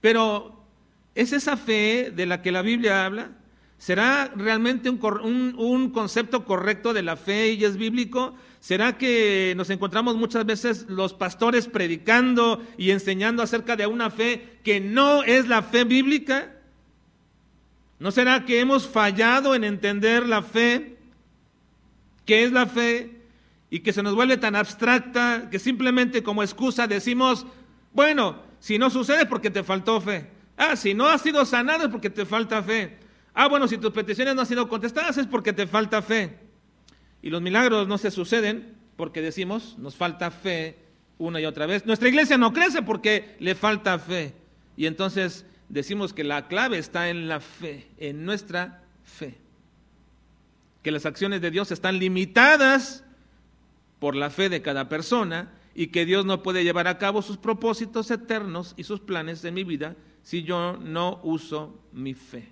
Pero 0.01 0.65
¿es 1.15 1.35
esa 1.35 1.59
fe 1.59 2.11
de 2.11 2.25
la 2.25 2.41
que 2.41 2.53
la 2.53 2.63
Biblia 2.63 3.05
habla? 3.05 3.33
¿Será 3.81 4.31
realmente 4.37 4.91
un, 4.91 5.91
concepto 5.95 6.45
correcto 6.45 6.93
de 6.93 7.03
la 7.03 7.17
fe 7.17 7.53
y 7.53 7.65
es 7.65 7.79
bíblico? 7.79 8.35
¿Será 8.61 8.99
que 8.99 9.55
nos 9.57 9.71
encontramos 9.71 10.17
muchas 10.17 10.45
veces 10.45 10.85
los 10.91 11.15
pastores 11.15 11.67
predicando 11.67 12.63
y 12.77 12.91
enseñando 12.91 13.43
acerca 13.43 13.77
de 13.77 13.87
una 13.87 14.11
fe 14.11 14.59
que 14.65 14.81
no 14.81 15.23
es 15.23 15.49
la 15.49 15.63
fe 15.63 15.85
bíblica? 15.85 16.53
¿No 17.99 18.11
será 18.11 18.45
que 18.45 18.61
hemos 18.61 18.87
fallado 18.87 19.55
en 19.55 19.65
entender 19.65 20.29
la 20.29 20.43
fe? 20.43 20.99
¿Qué 22.27 22.45
es 22.45 22.53
la 22.53 22.67
fe? 22.67 23.17
Y 23.71 23.81
que 23.81 23.95
se 23.95 24.03
nos 24.03 24.15
vuelve 24.15 24.37
tan 24.37 24.57
abstracta 24.57 25.49
que 25.51 25.59
simplemente 25.59 26.23
como 26.23 26.43
excusa 26.43 26.87
decimos, 26.87 27.47
bueno, 27.95 28.43
si 28.59 28.77
no 28.77 28.91
sucede 28.91 29.25
porque 29.25 29.49
te 29.49 29.65
faltó 29.65 30.03
fe. 30.03 30.29
Ah, 30.59 30.77
si 30.77 30.93
no 30.93 31.09
has 31.09 31.23
sido 31.23 31.47
sanado 31.47 31.85
es 31.85 31.91
porque 31.91 32.11
te 32.11 32.27
falta 32.27 32.63
fe. 32.63 33.00
Ah, 33.35 33.49
bueno, 33.49 33.69
si 33.69 33.79
tus 33.79 33.93
peticiones 33.93 34.35
no 34.35 34.43
han 34.43 34.47
sido 34.47 34.69
contestadas 34.69 35.17
es 35.19 35.27
porque 35.27 35.53
te 35.53 35.67
falta 35.67 36.03
fe. 36.03 36.39
Y 37.23 37.31
los 37.31 37.43
milagros 37.43 37.87
no 37.87 37.99
se 37.99 38.11
suceden 38.11 38.77
porque 38.97 39.23
decimos, 39.23 39.77
nos 39.79 39.97
falta 39.97 40.31
fe 40.31 40.79
una 41.19 41.41
y 41.41 41.47
otra 41.47 41.67
vez. 41.67 41.87
Nuestra 41.87 42.09
iglesia 42.09 42.39
no 42.39 42.53
crece 42.53 42.83
porque 42.83 43.37
le 43.39 43.55
falta 43.55 43.99
fe. 43.99 44.35
Y 44.77 44.87
entonces 44.87 45.45
decimos 45.69 46.13
que 46.13 46.25
la 46.25 46.49
clave 46.49 46.79
está 46.79 47.11
en 47.11 47.29
la 47.29 47.41
fe, 47.41 47.89
en 47.99 48.25
nuestra 48.25 48.83
fe. 49.05 49.39
Que 50.83 50.91
las 50.91 51.07
acciones 51.07 51.41
de 51.41 51.51
Dios 51.51 51.71
están 51.71 51.99
limitadas 51.99 53.05
por 53.99 54.17
la 54.17 54.31
fe 54.31 54.49
de 54.49 54.63
cada 54.63 54.89
persona 54.89 55.53
y 55.75 55.89
que 55.89 56.07
Dios 56.07 56.25
no 56.25 56.43
puede 56.43 56.65
llevar 56.65 56.89
a 56.89 56.99
cabo 56.99 57.23
sus 57.23 57.37
propósitos 57.37 58.11
eternos 58.11 58.75
y 58.77 58.85
sus 58.85 59.01
planes 59.01 59.45
en 59.45 59.55
mi 59.55 59.65
vida 59.65 59.97
si 60.23 60.43
yo 60.43 60.79
no 60.79 61.21
uso 61.23 61.79
mi 61.93 62.15
fe. 62.15 62.49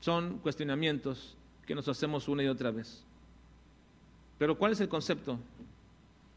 Son 0.00 0.38
cuestionamientos 0.38 1.36
que 1.66 1.74
nos 1.74 1.88
hacemos 1.88 2.28
una 2.28 2.42
y 2.42 2.48
otra 2.48 2.70
vez. 2.70 3.04
Pero 4.38 4.56
¿cuál 4.56 4.72
es 4.72 4.80
el 4.80 4.88
concepto 4.88 5.38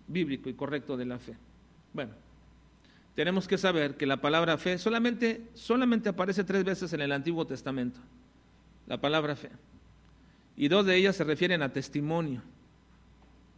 bíblico 0.07 0.49
y 0.49 0.53
correcto 0.53 0.97
de 0.97 1.05
la 1.05 1.19
fe? 1.19 1.37
Bueno, 1.93 2.13
tenemos 3.15 3.47
que 3.47 3.57
saber 3.57 3.97
que 3.97 4.05
la 4.05 4.17
palabra 4.17 4.57
fe 4.57 4.77
solamente, 4.77 5.49
solamente 5.53 6.09
aparece 6.09 6.43
tres 6.43 6.63
veces 6.63 6.93
en 6.93 7.01
el 7.01 7.11
Antiguo 7.11 7.45
Testamento. 7.45 7.99
La 8.87 8.99
palabra 8.99 9.35
fe. 9.35 9.49
Y 10.57 10.67
dos 10.67 10.85
de 10.85 10.95
ellas 10.95 11.15
se 11.15 11.23
refieren 11.23 11.61
a 11.61 11.71
testimonio. 11.71 12.41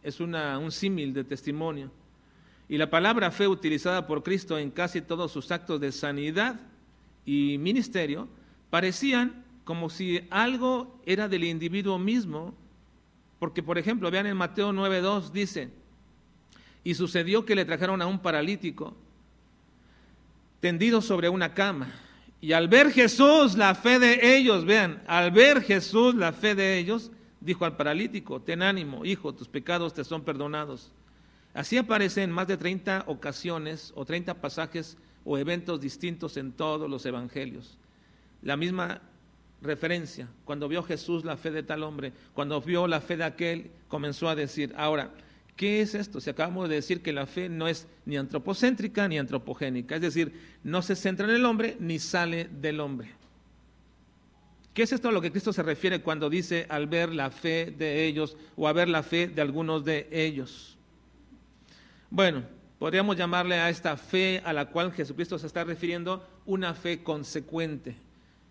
Es 0.02 0.20
una, 0.20 0.58
un 0.58 0.70
símil 0.70 1.14
de 1.14 1.24
testimonio. 1.24 1.90
Y 2.68 2.78
la 2.78 2.90
palabra 2.90 3.30
fe 3.30 3.46
utilizada 3.46 4.06
por 4.06 4.22
Cristo 4.22 4.58
en 4.58 4.70
casi 4.70 5.00
todos 5.00 5.32
sus 5.32 5.50
actos 5.50 5.80
de 5.80 5.92
sanidad 5.92 6.60
y 7.24 7.58
ministerio 7.58 8.28
parecían 8.70 9.43
como 9.64 9.90
si 9.90 10.26
algo 10.30 11.00
era 11.06 11.28
del 11.28 11.44
individuo 11.44 11.98
mismo, 11.98 12.54
porque 13.38 13.62
por 13.62 13.78
ejemplo, 13.78 14.10
vean 14.10 14.26
en 14.26 14.36
Mateo 14.36 14.72
9.2 14.72 15.30
dice, 15.30 15.70
y 16.82 16.94
sucedió 16.94 17.44
que 17.44 17.54
le 17.54 17.64
trajeron 17.64 18.02
a 18.02 18.06
un 18.06 18.18
paralítico 18.18 18.94
tendido 20.60 21.02
sobre 21.02 21.28
una 21.28 21.54
cama, 21.54 21.92
y 22.40 22.52
al 22.52 22.68
ver 22.68 22.90
Jesús 22.92 23.56
la 23.56 23.74
fe 23.74 23.98
de 23.98 24.36
ellos, 24.36 24.66
vean, 24.66 25.02
al 25.06 25.30
ver 25.30 25.62
Jesús 25.62 26.14
la 26.14 26.32
fe 26.32 26.54
de 26.54 26.78
ellos, 26.78 27.10
dijo 27.40 27.64
al 27.64 27.76
paralítico, 27.76 28.40
ten 28.40 28.62
ánimo, 28.62 29.04
hijo, 29.04 29.34
tus 29.34 29.48
pecados 29.48 29.94
te 29.94 30.04
son 30.04 30.22
perdonados. 30.22 30.92
Así 31.54 31.78
aparece 31.78 32.22
en 32.22 32.30
más 32.30 32.48
de 32.48 32.56
30 32.56 33.04
ocasiones 33.06 33.92
o 33.94 34.04
30 34.04 34.34
pasajes 34.40 34.98
o 35.24 35.38
eventos 35.38 35.80
distintos 35.80 36.36
en 36.36 36.52
todos 36.52 36.90
los 36.90 37.06
evangelios. 37.06 37.78
La 38.42 38.56
misma 38.56 39.00
referencia. 39.64 40.28
Cuando 40.44 40.68
vio 40.68 40.82
Jesús 40.82 41.24
la 41.24 41.36
fe 41.36 41.50
de 41.50 41.62
tal 41.62 41.82
hombre, 41.82 42.12
cuando 42.34 42.60
vio 42.60 42.86
la 42.86 43.00
fe 43.00 43.16
de 43.16 43.24
aquel, 43.24 43.70
comenzó 43.88 44.28
a 44.28 44.36
decir, 44.36 44.72
ahora, 44.76 45.10
¿qué 45.56 45.80
es 45.80 45.94
esto? 45.94 46.20
Si 46.20 46.30
acabamos 46.30 46.68
de 46.68 46.76
decir 46.76 47.02
que 47.02 47.12
la 47.12 47.26
fe 47.26 47.48
no 47.48 47.66
es 47.66 47.88
ni 48.06 48.16
antropocéntrica 48.16 49.08
ni 49.08 49.18
antropogénica, 49.18 49.96
es 49.96 50.02
decir, 50.02 50.32
no 50.62 50.82
se 50.82 50.94
centra 50.94 51.26
en 51.26 51.34
el 51.34 51.44
hombre 51.44 51.76
ni 51.80 51.98
sale 51.98 52.48
del 52.48 52.80
hombre. 52.80 53.10
¿Qué 54.74 54.82
es 54.82 54.92
esto 54.92 55.08
a 55.08 55.12
lo 55.12 55.20
que 55.20 55.30
Cristo 55.30 55.52
se 55.52 55.62
refiere 55.62 56.02
cuando 56.02 56.28
dice 56.28 56.66
al 56.68 56.88
ver 56.88 57.14
la 57.14 57.30
fe 57.30 57.72
de 57.76 58.06
ellos 58.06 58.36
o 58.56 58.66
a 58.66 58.72
ver 58.72 58.88
la 58.88 59.04
fe 59.04 59.28
de 59.28 59.40
algunos 59.40 59.84
de 59.84 60.08
ellos? 60.10 60.76
Bueno, 62.10 62.42
podríamos 62.80 63.16
llamarle 63.16 63.54
a 63.54 63.70
esta 63.70 63.96
fe 63.96 64.42
a 64.44 64.52
la 64.52 64.66
cual 64.66 64.92
Jesucristo 64.92 65.38
se 65.38 65.46
está 65.46 65.62
refiriendo 65.62 66.26
una 66.44 66.74
fe 66.74 67.04
consecuente. 67.04 67.94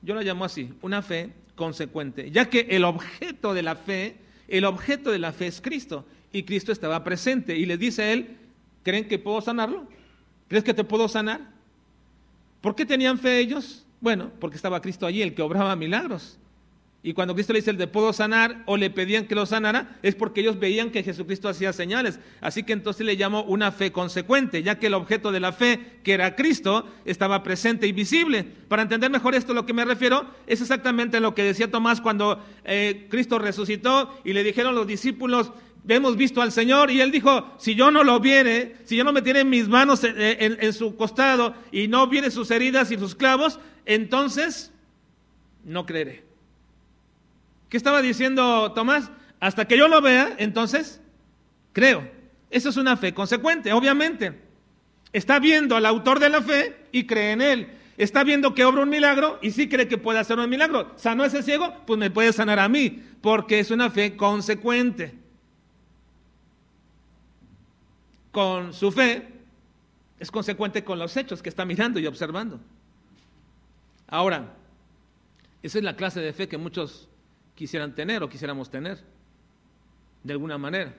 Yo 0.03 0.13
la 0.15 0.21
llamo 0.21 0.45
así, 0.45 0.69
una 0.81 1.01
fe 1.01 1.31
consecuente, 1.55 2.29
ya 2.29 2.49
que 2.49 2.67
el 2.69 2.83
objeto 2.83 3.53
de 3.53 3.63
la 3.63 3.75
fe, 3.75 4.17
el 4.47 4.65
objeto 4.65 5.11
de 5.11 5.19
la 5.19 5.31
fe 5.31 5.47
es 5.47 5.61
Cristo 5.61 6.05
y 6.31 6.43
Cristo 6.43 6.71
estaba 6.71 7.03
presente 7.03 7.57
y 7.57 7.65
le 7.65 7.77
dice 7.77 8.03
a 8.03 8.11
él, 8.11 8.37
¿creen 8.83 9.07
que 9.07 9.17
puedo 9.17 9.39
sanarlo? 9.39 9.87
¿Crees 10.49 10.63
que 10.63 10.73
te 10.73 10.83
puedo 10.83 11.07
sanar? 11.07 11.41
¿Por 12.59 12.75
qué 12.75 12.85
tenían 12.85 13.17
fe 13.17 13.39
ellos? 13.39 13.85
Bueno, 14.01 14.31
porque 14.39 14.57
estaba 14.57 14.81
Cristo 14.81 15.05
allí, 15.05 15.21
el 15.21 15.33
que 15.33 15.41
obraba 15.41 15.75
milagros. 15.75 16.37
Y 17.05 17.13
cuando 17.13 17.35
Cristo 17.35 17.51
le 17.51 17.59
dice 17.59 17.69
el 17.69 17.77
de 17.77 17.87
puedo 17.87 18.13
sanar 18.13 18.63
o 18.65 18.77
le 18.77 18.89
pedían 18.89 19.27
que 19.27 19.35
lo 19.35 19.45
sanara, 19.45 19.97
es 20.01 20.15
porque 20.15 20.39
ellos 20.39 20.57
veían 20.57 20.89
que 20.89 21.03
Jesucristo 21.03 21.49
hacía 21.49 21.73
señales. 21.73 22.17
Así 22.39 22.63
que 22.63 22.71
entonces 22.71 23.05
le 23.05 23.17
llamó 23.17 23.43
una 23.43 23.73
fe 23.73 23.91
consecuente, 23.91 24.63
ya 24.63 24.79
que 24.79 24.87
el 24.87 24.93
objeto 24.93 25.33
de 25.33 25.41
la 25.41 25.51
fe, 25.51 25.99
que 26.01 26.13
era 26.13 26.37
Cristo, 26.37 26.87
estaba 27.03 27.43
presente 27.43 27.87
y 27.87 27.91
visible. 27.91 28.45
Para 28.69 28.83
entender 28.83 29.11
mejor 29.11 29.35
esto, 29.35 29.53
lo 29.53 29.65
que 29.65 29.73
me 29.73 29.83
refiero 29.83 30.25
es 30.47 30.61
exactamente 30.61 31.19
lo 31.19 31.35
que 31.35 31.43
decía 31.43 31.69
Tomás 31.69 31.99
cuando 31.99 32.41
eh, 32.63 33.07
Cristo 33.09 33.37
resucitó 33.37 34.17
y 34.23 34.31
le 34.31 34.41
dijeron 34.45 34.73
los 34.73 34.87
discípulos, 34.87 35.51
hemos 35.85 36.15
visto 36.15 36.41
al 36.41 36.53
Señor 36.53 36.89
y 36.89 37.01
él 37.01 37.11
dijo, 37.11 37.51
si 37.57 37.75
yo 37.75 37.91
no 37.91 38.05
lo 38.05 38.21
viere, 38.21 38.77
si 38.85 38.95
yo 38.95 39.03
no 39.03 39.11
me 39.11 39.21
tiene 39.21 39.43
mis 39.43 39.67
manos 39.67 40.01
en, 40.05 40.73
su 40.73 40.95
costado 40.95 41.53
y 41.69 41.89
no 41.89 42.07
viene 42.07 42.31
sus 42.31 42.49
heridas 42.51 42.91
y 42.91 42.97
sus 42.97 43.13
clavos, 43.13 43.59
entonces 43.85 44.71
no 45.65 45.85
creeré. 45.85 46.32
¿Qué 47.73 47.77
estaba 47.77 48.03
diciendo 48.03 48.71
Tomás? 48.73 49.09
Hasta 49.39 49.65
que 49.65 49.75
yo 49.75 49.87
lo 49.87 49.99
vea, 49.99 50.35
entonces 50.37 51.01
creo. 51.71 52.07
Eso 52.51 52.69
es 52.69 52.77
una 52.77 52.95
fe 52.97 53.15
consecuente, 53.15 53.73
obviamente. 53.73 54.39
Está 55.11 55.39
viendo 55.39 55.75
al 55.75 55.87
autor 55.87 56.19
de 56.19 56.29
la 56.29 56.43
fe 56.43 56.85
y 56.91 57.07
cree 57.07 57.31
en 57.31 57.41
él. 57.41 57.73
Está 57.97 58.23
viendo 58.23 58.53
que 58.53 58.63
obra 58.63 58.83
un 58.83 58.89
milagro 58.89 59.39
y 59.41 59.49
sí 59.49 59.67
cree 59.67 59.87
que 59.87 59.97
puede 59.97 60.19
hacer 60.19 60.37
un 60.37 60.51
milagro. 60.51 60.93
¿Sanó 60.97 61.25
ese 61.25 61.41
ciego? 61.41 61.73
Pues 61.87 61.97
me 61.97 62.11
puede 62.11 62.31
sanar 62.31 62.59
a 62.59 62.69
mí, 62.69 63.03
porque 63.21 63.57
es 63.57 63.71
una 63.71 63.89
fe 63.89 64.15
consecuente. 64.15 65.15
Con 68.31 68.71
su 68.71 68.91
fe 68.91 69.29
es 70.19 70.29
consecuente 70.29 70.83
con 70.83 70.99
los 70.99 71.17
hechos 71.17 71.41
que 71.41 71.49
está 71.49 71.65
mirando 71.65 71.99
y 71.99 72.05
observando. 72.05 72.59
Ahora, 74.05 74.53
esa 75.63 75.79
es 75.79 75.83
la 75.83 75.95
clase 75.95 76.19
de 76.19 76.33
fe 76.33 76.47
que 76.47 76.59
muchos 76.59 77.09
quisieran 77.55 77.93
tener 77.93 78.23
o 78.23 78.29
quisiéramos 78.29 78.69
tener, 78.69 79.03
de 80.23 80.33
alguna 80.33 80.57
manera. 80.57 80.93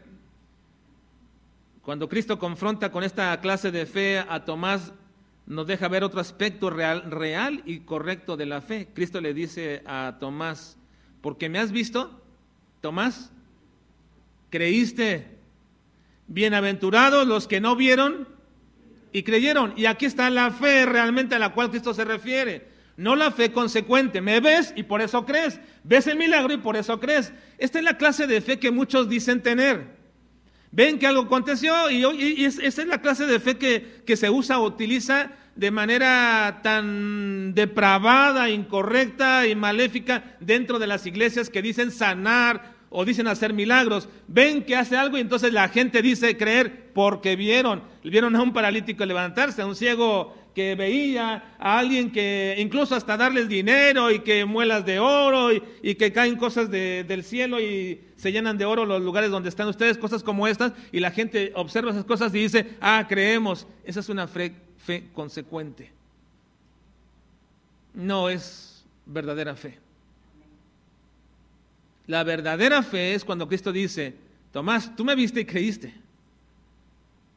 Cuando 1.82 2.08
Cristo 2.08 2.38
confronta 2.38 2.90
con 2.90 3.04
esta 3.04 3.38
clase 3.40 3.70
de 3.70 3.86
fe 3.86 4.18
a 4.18 4.44
Tomás, 4.44 4.92
nos 5.46 5.66
deja 5.66 5.88
ver 5.88 6.04
otro 6.04 6.20
aspecto 6.20 6.70
real, 6.70 7.10
real 7.10 7.62
y 7.66 7.80
correcto 7.80 8.36
de 8.36 8.46
la 8.46 8.62
fe. 8.62 8.88
Cristo 8.94 9.20
le 9.20 9.34
dice 9.34 9.82
a 9.84 10.16
Tomás, 10.18 10.78
porque 11.20 11.48
me 11.48 11.58
has 11.58 11.72
visto, 11.72 12.22
Tomás, 12.80 13.30
creíste. 14.50 15.28
Bienaventurados 16.26 17.26
los 17.26 17.46
que 17.46 17.60
no 17.60 17.76
vieron 17.76 18.26
y 19.12 19.22
creyeron. 19.22 19.74
Y 19.76 19.84
aquí 19.84 20.06
está 20.06 20.30
la 20.30 20.50
fe 20.50 20.86
realmente 20.86 21.34
a 21.34 21.38
la 21.38 21.52
cual 21.52 21.68
Cristo 21.68 21.92
se 21.92 22.04
refiere. 22.04 22.73
No 22.96 23.16
la 23.16 23.30
fe 23.30 23.52
consecuente. 23.52 24.20
Me 24.20 24.40
ves 24.40 24.72
y 24.76 24.84
por 24.84 25.00
eso 25.00 25.24
crees. 25.24 25.60
Ves 25.82 26.06
el 26.06 26.16
milagro 26.16 26.52
y 26.52 26.58
por 26.58 26.76
eso 26.76 27.00
crees. 27.00 27.32
Esta 27.58 27.78
es 27.78 27.84
la 27.84 27.98
clase 27.98 28.26
de 28.26 28.40
fe 28.40 28.58
que 28.58 28.70
muchos 28.70 29.08
dicen 29.08 29.42
tener. 29.42 29.96
Ven 30.70 30.98
que 30.98 31.06
algo 31.06 31.22
aconteció 31.22 31.90
y, 31.90 32.44
esa 32.44 32.62
es 32.62 32.86
la 32.86 33.00
clase 33.00 33.26
de 33.26 33.38
fe 33.38 33.56
que, 33.56 34.02
que 34.04 34.16
se 34.16 34.28
usa 34.28 34.58
o 34.58 34.66
utiliza 34.66 35.30
de 35.54 35.70
manera 35.70 36.60
tan 36.62 37.54
depravada, 37.54 38.50
incorrecta 38.50 39.46
y 39.46 39.54
maléfica 39.54 40.36
dentro 40.40 40.80
de 40.80 40.88
las 40.88 41.06
iglesias 41.06 41.48
que 41.48 41.62
dicen 41.62 41.92
sanar 41.92 42.74
o 42.90 43.04
dicen 43.04 43.28
hacer 43.28 43.52
milagros. 43.52 44.08
Ven 44.26 44.64
que 44.64 44.76
hace 44.76 44.96
algo 44.96 45.16
y 45.16 45.20
entonces 45.20 45.52
la 45.52 45.68
gente 45.68 46.02
dice 46.02 46.36
creer 46.36 46.92
porque 46.92 47.36
vieron. 47.36 47.82
Vieron 48.02 48.34
a 48.36 48.42
un 48.42 48.52
paralítico 48.52 49.04
levantarse, 49.04 49.62
a 49.62 49.66
un 49.66 49.76
ciego 49.76 50.34
que 50.54 50.74
veía 50.74 51.56
a 51.58 51.78
alguien 51.78 52.12
que 52.12 52.54
incluso 52.58 52.94
hasta 52.94 53.16
darles 53.16 53.48
dinero 53.48 54.10
y 54.10 54.20
que 54.20 54.44
muelas 54.44 54.86
de 54.86 54.98
oro 54.98 55.50
y, 55.52 55.94
que 55.96 56.12
caen 56.12 56.36
cosas 56.36 56.70
del 56.70 57.24
cielo 57.24 57.60
y 57.60 58.00
se 58.16 58.30
llenan 58.30 58.56
de 58.56 58.64
oro 58.64 58.86
los 58.86 59.02
lugares 59.02 59.30
donde 59.30 59.48
están 59.48 59.68
ustedes, 59.68 59.98
cosas 59.98 60.22
como 60.22 60.46
estas, 60.46 60.72
y 60.92 61.00
la 61.00 61.10
gente 61.10 61.52
observa 61.56 61.90
esas 61.90 62.04
cosas 62.04 62.34
y 62.34 62.38
dice, 62.38 62.76
ah, 62.80 63.04
creemos, 63.08 63.66
esa 63.84 64.00
es 64.00 64.08
una 64.08 64.28
fe, 64.28 64.54
fe 64.78 65.08
consecuente. 65.12 65.90
No 67.92 68.28
es 68.28 68.84
verdadera 69.06 69.56
fe. 69.56 69.78
La 72.06 72.22
verdadera 72.22 72.82
fe 72.82 73.14
es 73.14 73.24
cuando 73.24 73.48
Cristo 73.48 73.72
dice, 73.72 74.14
Tomás, 74.52 74.94
tú 74.94 75.04
me 75.04 75.16
viste 75.16 75.40
y 75.40 75.44
creíste 75.44 76.03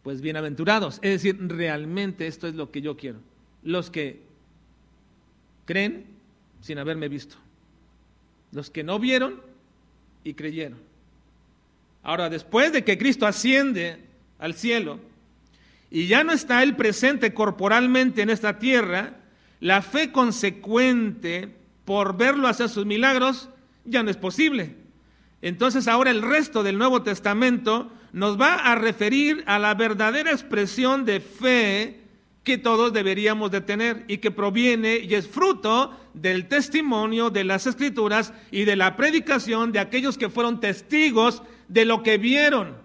pues 0.08 0.22
bienaventurados. 0.22 1.00
Es 1.02 1.22
decir, 1.22 1.38
realmente 1.50 2.28
esto 2.28 2.48
es 2.48 2.56
lo 2.56 2.72
que 2.72 2.82
yo 2.82 2.96
quiero. 2.96 3.20
Los 3.62 3.92
que 3.92 4.22
creen 5.66 6.06
sin 6.62 6.78
haberme 6.78 7.10
visto. 7.10 7.36
Los 8.54 8.70
que 8.70 8.86
no 8.86 9.00
vieron 9.00 9.42
y 10.24 10.34
creyeron. 10.34 10.80
Ahora, 12.04 12.30
después 12.30 12.72
de 12.72 12.86
que 12.86 12.98
Cristo 12.98 13.28
asciende 13.28 14.00
al 14.40 14.54
cielo 14.54 15.02
y 15.92 16.08
ya 16.08 16.24
no 16.24 16.32
está 16.32 16.64
Él 16.64 16.78
presente 16.78 17.34
corporalmente 17.34 18.22
en 18.22 18.30
esta 18.30 18.60
tierra, 18.60 19.18
la 19.60 19.82
fe 19.82 20.14
consecuente 20.14 21.54
por 21.84 22.16
verlo 22.16 22.48
hacer 22.48 22.70
sus 22.70 22.86
milagros 22.86 23.50
ya 23.84 24.04
no 24.04 24.10
es 24.10 24.16
posible. 24.16 24.74
Entonces 25.42 25.86
ahora 25.86 26.12
el 26.12 26.22
resto 26.22 26.64
del 26.64 26.78
Nuevo 26.78 27.04
Testamento 27.04 27.92
nos 28.14 28.40
va 28.40 28.56
a 28.56 28.76
referir 28.76 29.44
a 29.46 29.60
la 29.60 29.74
verdadera 29.74 30.32
expresión 30.32 31.06
de 31.06 31.20
fe 31.20 32.02
que 32.44 32.58
todos 32.58 32.94
deberíamos 32.94 33.52
de 33.52 33.60
tener 33.60 34.06
y 34.08 34.20
que 34.20 34.32
proviene 34.32 35.00
y 35.00 35.14
es 35.16 35.28
fruto 35.28 35.92
del 36.14 36.48
testimonio 36.48 37.30
de 37.30 37.44
las 37.44 37.68
escrituras 37.68 38.34
y 38.52 38.64
de 38.64 38.78
la 38.78 38.96
predicación 38.96 39.74
de 39.74 39.80
aquellos 39.80 40.18
que 40.18 40.30
fueron 40.30 40.62
testigos 40.62 41.44
de 41.68 41.84
lo 41.84 42.04
que 42.04 42.18
vieron. 42.18 42.78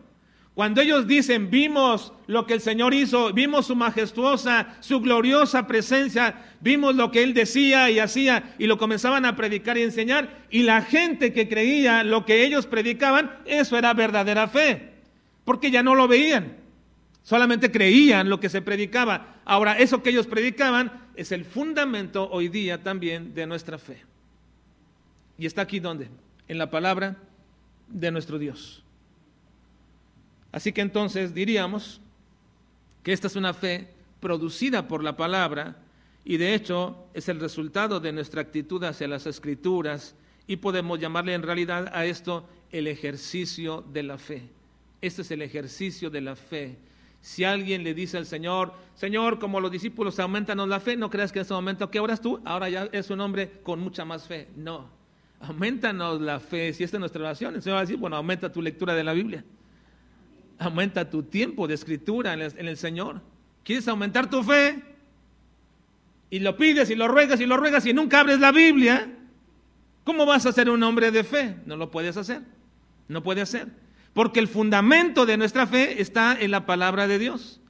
Cuando 0.55 0.83
ellos 0.83 1.07
dicen, 1.07 1.49
vimos 1.49 2.13
lo 2.27 2.45
que 2.45 2.55
el 2.55 2.61
Señor 2.61 2.93
hizo, 2.93 3.33
vimos 3.33 3.67
su 3.67 3.77
majestuosa, 3.77 4.77
su 4.81 5.01
gloriosa 5.01 5.67
presencia, 5.67 6.45
vimos 6.61 6.97
lo 6.97 7.13
que 7.13 7.23
Él 7.23 7.33
decía 7.33 7.89
y 7.89 8.01
hacía, 8.01 8.55
y 8.59 8.67
lo 8.67 8.77
comenzaban 8.77 9.25
a 9.25 9.37
predicar 9.37 9.79
y 9.79 9.83
enseñar, 9.83 10.45
y 10.51 10.65
la 10.65 10.83
gente 10.83 11.33
que 11.33 11.49
creía 11.49 12.03
lo 12.03 12.27
que 12.27 12.45
ellos 12.45 12.67
predicaban, 12.67 13.31
eso 13.47 13.79
era 13.79 13.95
verdadera 13.95 14.49
fe 14.49 14.92
porque 15.45 15.71
ya 15.71 15.83
no 15.83 15.95
lo 15.95 16.09
veían, 16.09 16.57
solamente 17.23 17.71
creían 17.71 18.29
lo 18.29 18.41
que 18.41 18.49
se 18.49 18.63
predicaba. 18.63 19.41
Ahora, 19.45 19.79
eso 19.79 20.03
que 20.03 20.11
ellos 20.11 20.27
predicaban 20.27 21.09
es 21.17 21.33
el 21.33 21.45
fundamento 21.45 22.29
hoy 22.31 22.49
día 22.49 22.83
también 22.83 23.35
de 23.35 23.47
nuestra 23.47 23.79
fe. 23.79 24.03
Y 25.39 25.47
está 25.47 25.63
aquí 25.63 25.81
donde? 25.81 26.09
En 26.49 26.59
la 26.59 26.71
palabra 26.71 27.17
de 27.89 28.11
nuestro 28.11 28.39
Dios. 28.39 28.83
Así 30.53 30.73
que 30.73 30.83
entonces 30.83 31.35
diríamos 31.35 32.01
que 33.03 33.13
esta 33.13 33.27
es 33.27 33.37
una 33.37 33.55
fe 33.55 33.89
producida 34.21 34.87
por 34.87 35.03
la 35.03 35.17
palabra 35.17 35.77
y 36.25 36.37
de 36.37 36.55
hecho 36.55 37.07
es 37.15 37.29
el 37.29 37.41
resultado 37.41 37.99
de 37.99 38.13
nuestra 38.13 38.43
actitud 38.43 38.85
hacia 38.85 39.09
las 39.09 39.27
escrituras 39.27 40.15
y 40.47 40.57
podemos 40.57 41.01
llamarle 41.01 41.35
en 41.35 41.43
realidad 41.43 41.91
a 41.93 42.05
esto 42.05 42.49
el 42.71 42.87
ejercicio 42.87 43.83
de 43.93 44.03
la 44.03 44.19
fe. 44.19 44.43
Este 45.03 45.23
es 45.23 45.31
el 45.33 45.43
ejercicio 45.43 46.09
de 46.09 46.21
la 46.21 46.37
fe. 46.37 46.79
Si 47.21 47.45
alguien 47.45 47.85
le 47.85 47.93
dice 47.93 48.17
al 48.17 48.27
Señor, 48.27 48.73
Señor, 48.95 49.38
como 49.38 49.61
los 49.61 49.71
discípulos, 49.71 50.19
aumentanos 50.19 50.69
la 50.69 50.81
fe, 50.81 50.97
no 50.97 51.11
creas 51.11 51.33
que 51.33 51.41
en 51.41 51.45
ese 51.45 51.55
momento, 51.55 51.91
¿qué 51.91 52.01
oras 52.01 52.21
tú? 52.21 52.41
Ahora 52.45 52.69
ya 52.69 52.88
es 52.93 53.11
un 53.11 53.21
hombre 53.21 53.61
con 53.62 53.81
mucha 53.81 54.05
más 54.05 54.27
fe. 54.27 54.49
No, 54.57 54.88
aumentanos 55.41 56.21
la 56.21 56.41
fe. 56.41 56.73
Si 56.73 56.85
esta 56.85 56.97
es 56.97 57.01
nuestra 57.01 57.21
oración, 57.21 57.55
el 57.57 57.62
Señor 57.62 57.77
va 57.77 57.81
a 57.81 57.85
decir, 57.85 57.97
bueno, 57.97 58.17
aumenta 58.17 58.51
tu 58.51 58.62
lectura 58.62 58.95
de 58.95 59.05
la 59.05 59.12
Biblia. 59.12 59.45
Aumenta 60.59 61.11
tu 61.11 61.25
tiempo 61.25 61.67
de 61.67 61.75
escritura 61.75 62.33
en 62.35 62.69
el 62.69 62.77
Señor. 62.77 63.21
¿Quieres 63.65 63.87
aumentar 63.88 64.31
tu 64.31 64.43
fe? 64.45 64.83
Y 66.31 66.38
lo 66.38 66.57
pides 66.57 66.91
y 66.91 66.95
lo 66.95 67.09
ruegas 67.09 67.41
y 67.41 67.47
lo 67.47 67.57
ruegas 67.57 67.85
y 67.87 67.93
nunca 67.93 68.21
abres 68.21 68.38
la 68.38 68.53
Biblia. 68.53 69.12
¿Cómo 70.05 70.27
vas 70.27 70.47
a 70.47 70.53
ser 70.53 70.71
un 70.71 70.83
hombre 70.83 71.11
de 71.11 71.25
fe? 71.25 71.57
No 71.67 71.77
lo 71.77 71.91
puedes 71.91 72.17
hacer. 72.17 72.43
No 73.09 73.23
puede 73.23 73.41
hacer. 73.41 73.82
Porque 74.14 74.40
el 74.40 74.48
fundamento 74.48 75.27
de 75.27 75.37
nuestra 75.37 75.66
fe 75.66 76.01
está 76.03 76.37
en 76.38 76.51
la 76.51 76.66
palabra 76.66 77.09
de 77.09 77.18
Dios. 77.18 77.61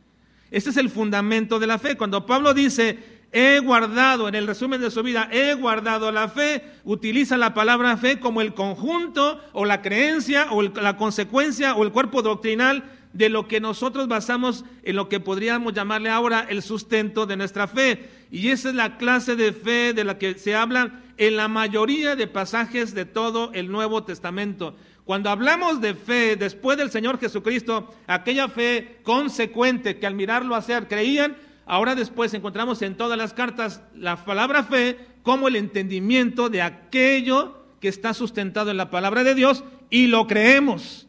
Este 0.51 0.71
es 0.71 0.77
el 0.77 0.91
fundamento 0.91 1.59
de 1.59 1.67
la 1.67 1.79
fe. 1.79 1.97
Cuando 1.97 2.27
Pablo 2.27 2.53
dice, 2.53 2.99
he 3.33 3.59
guardado, 3.61 4.29
en 4.29 4.35
el 4.35 4.47
resumen 4.47 4.81
de 4.81 4.91
su 4.91 5.03
vida, 5.03 5.29
he 5.33 5.55
guardado 5.55 6.13
la 6.13 6.29
fe, 6.29 6.63
utiliza 6.85 7.37
la 7.39 7.55
palabra 7.55 7.97
fe 7.97 8.21
como 8.21 8.43
el 8.43 8.53
conjunto 8.53 9.41
o 9.53 9.65
la 9.65 9.81
creencia 9.81 10.49
o 10.51 10.63
la 10.63 10.97
consecuencia 10.97 11.75
o 11.75 11.85
el 11.85 11.93
cuerpo 11.93 12.23
doctrinal 12.23 12.85
de 13.13 13.29
lo 13.29 13.47
que 13.47 13.61
nosotros 13.61 14.09
basamos 14.09 14.65
en 14.83 14.97
lo 14.97 15.09
que 15.09 15.21
podríamos 15.21 15.75
llamarle 15.75 16.11
ahora 16.11 16.47
el 16.49 16.63
sustento 16.63 17.27
de 17.27 17.37
nuestra 17.37 17.67
fe. 17.67 18.09
Y 18.31 18.49
esa 18.49 18.71
es 18.71 18.75
la 18.75 18.97
clase 18.97 19.37
de 19.37 19.53
fe 19.53 19.93
de 19.93 20.05
la 20.05 20.19
que 20.19 20.39
se 20.39 20.55
habla 20.55 21.01
en 21.19 21.37
la 21.37 21.49
mayoría 21.49 22.17
de 22.17 22.27
pasajes 22.27 22.95
de 22.95 23.05
todo 23.05 23.51
el 23.53 23.71
Nuevo 23.71 24.05
Testamento. 24.05 24.75
Cuando 25.05 25.31
hablamos 25.31 25.81
de 25.81 25.95
fe 25.95 26.37
después 26.37 26.79
del 26.79 26.91
Señor 26.91 27.19
Jesucristo, 27.19 27.93
aquella 28.07 28.49
fe 28.49 29.01
consecuente 29.03 29.99
que 29.99 30.07
al 30.07 30.15
mirarlo 30.15 30.55
hacer 30.55 30.87
creían, 30.87 31.37
ahora 31.67 31.95
después 31.95 32.33
encontramos 32.35 32.83
en 32.83 32.97
todas 32.97 33.19
las 33.19 33.35
cartas 33.35 33.83
la 33.97 34.25
palabra 34.25 34.63
fe 34.63 34.99
como 35.23 35.49
el 35.49 35.57
entendimiento 35.57 36.49
de 36.49 36.63
aquello 36.63 37.65
que 37.81 37.89
está 37.89 38.15
sustentado 38.15 38.71
en 38.71 38.77
la 38.77 38.91
palabra 38.91 39.25
de 39.25 39.35
Dios 39.35 39.65
y 39.91 40.07
lo 40.07 40.29
creemos. 40.29 41.09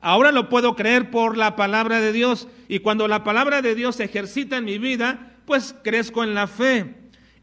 Ahora 0.00 0.32
lo 0.32 0.48
puedo 0.48 0.74
creer 0.74 1.10
por 1.10 1.36
la 1.36 1.54
palabra 1.54 2.00
de 2.00 2.12
Dios 2.12 2.48
y 2.68 2.80
cuando 2.80 3.06
la 3.06 3.22
palabra 3.22 3.62
de 3.62 3.76
Dios 3.76 3.96
se 3.96 4.04
ejercita 4.04 4.56
en 4.56 4.64
mi 4.64 4.78
vida, 4.78 5.36
pues 5.44 5.74
crezco 5.84 6.24
en 6.24 6.34
la 6.34 6.48
fe. 6.48 6.96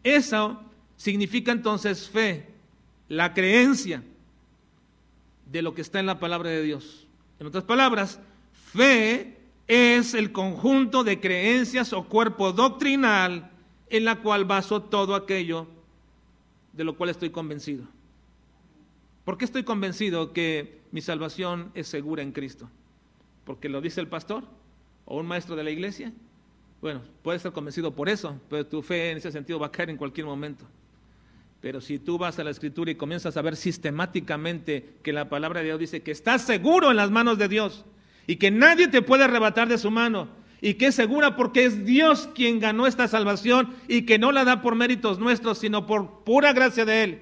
Eso 0.04 0.62
significa 0.98 1.54
entonces 1.54 2.10
fe, 2.10 2.48
la 3.08 3.34
creencia 3.34 4.04
de 5.52 5.62
lo 5.62 5.74
que 5.74 5.82
está 5.82 6.00
en 6.00 6.06
la 6.06 6.20
palabra 6.20 6.50
de 6.50 6.62
Dios. 6.62 7.08
En 7.40 7.48
otras 7.48 7.64
palabras, 7.64 8.20
fe 8.52 9.38
es 9.68 10.14
el 10.14 10.32
conjunto 10.32 11.04
de 11.04 11.20
creencias 11.20 11.94
o 11.94 12.06
cuerpo 12.06 12.52
doctrinal 12.52 13.52
en 13.90 14.06
la 14.06 14.22
cual 14.22 14.46
baso 14.46 14.82
todo 14.84 15.16
aquello 15.16 15.68
de 16.74 16.84
lo 16.84 16.96
cual 16.96 17.10
estoy 17.10 17.30
convencido. 17.30 17.86
¿Por 19.26 19.38
qué 19.38 19.46
estoy 19.46 19.64
convencido 19.64 20.32
que 20.32 20.82
mi 20.92 21.02
salvación 21.02 21.72
es 21.74 21.88
segura 21.88 22.24
en 22.24 22.32
Cristo? 22.32 22.70
¿Porque 23.44 23.68
lo 23.68 23.82
dice 23.82 24.00
el 24.00 24.08
pastor 24.08 24.44
o 25.06 25.20
un 25.20 25.28
maestro 25.28 25.56
de 25.56 25.64
la 25.64 25.72
iglesia? 25.72 26.14
Bueno, 26.82 27.02
puedes 27.24 27.40
estar 27.40 27.52
convencido 27.52 27.94
por 27.94 28.08
eso, 28.08 28.40
pero 28.50 28.66
tu 28.66 28.82
fe 28.82 29.12
en 29.12 29.18
ese 29.18 29.32
sentido 29.32 29.60
va 29.60 29.68
a 29.68 29.72
caer 29.72 29.90
en 29.90 29.98
cualquier 29.98 30.28
momento. 30.28 30.66
Pero 31.68 31.82
si 31.82 32.00
tú 32.00 32.18
vas 32.18 32.40
a 32.40 32.46
la 32.46 32.52
escritura 32.52 32.92
y 32.92 32.96
comienzas 32.96 33.36
a 33.36 33.42
ver 33.42 33.58
sistemáticamente 33.58 34.94
que 35.04 35.12
la 35.12 35.28
palabra 35.28 35.60
de 35.60 35.66
Dios 35.66 35.80
dice 35.80 36.02
que 36.02 36.12
estás 36.12 36.44
seguro 36.44 36.92
en 36.92 36.96
las 36.96 37.12
manos 37.12 37.38
de 37.38 37.50
Dios 37.50 37.84
y 38.26 38.38
que 38.38 38.52
nadie 38.52 38.88
te 38.88 39.02
puede 39.02 39.26
arrebatar 39.26 39.68
de 39.68 39.78
su 39.78 39.92
mano 39.92 40.30
y 40.62 40.76
que 40.76 40.86
es 40.86 40.96
segura 40.96 41.36
porque 41.36 41.66
es 41.66 41.84
Dios 41.84 42.30
quien 42.34 42.62
ganó 42.62 42.88
esta 42.88 43.10
salvación 43.10 43.76
y 43.90 44.04
que 44.04 44.18
no 44.18 44.32
la 44.32 44.46
da 44.46 44.62
por 44.62 44.76
méritos 44.76 45.20
nuestros, 45.20 45.58
sino 45.58 45.86
por 45.86 46.24
pura 46.24 46.54
gracia 46.54 46.86
de 46.86 47.04
Él 47.04 47.22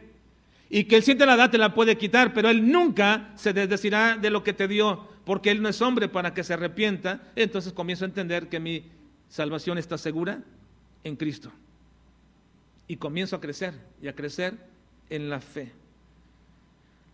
y 0.70 0.84
que 0.84 0.98
Él 0.98 1.02
siente 1.02 1.26
la 1.26 1.38
da 1.38 1.50
te 1.50 1.58
la 1.58 1.74
puede 1.74 1.98
quitar, 1.98 2.32
pero 2.32 2.48
Él 2.48 2.72
nunca 2.72 3.32
se 3.38 3.52
desdecirá 3.52 4.16
de 4.16 4.30
lo 4.30 4.44
que 4.44 4.54
te 4.54 4.68
dio, 4.68 5.08
porque 5.26 5.50
Él 5.50 5.64
no 5.64 5.70
es 5.70 5.82
hombre 5.82 6.08
para 6.08 6.36
que 6.36 6.44
se 6.44 6.54
arrepienta. 6.54 7.24
Entonces 7.36 7.74
comienzo 7.74 8.06
a 8.06 8.10
entender 8.10 8.48
que 8.48 8.60
mi 8.60 8.84
salvación 9.28 9.80
está 9.80 9.98
segura 9.98 10.44
en 11.04 11.16
Cristo. 11.16 11.52
Y 12.88 12.98
comienzo 12.98 13.36
a 13.36 13.42
crecer 13.42 13.74
y 14.02 14.08
a 14.08 14.16
crecer 14.16 14.56
en 15.10 15.30
la 15.30 15.40
fe. 15.40 15.72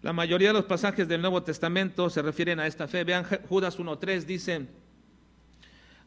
La 0.02 0.14
mayoría 0.14 0.50
de 0.50 0.56
los 0.56 0.66
pasajes 0.66 1.08
del 1.08 1.22
Nuevo 1.22 1.44
Testamento 1.44 2.10
se 2.10 2.22
refieren 2.22 2.60
a 2.60 2.68
esta 2.68 2.88
fe. 2.88 3.04
Vean 3.04 3.26
Judas 3.48 3.78
1.3, 3.78 4.26
dice, 4.26 4.68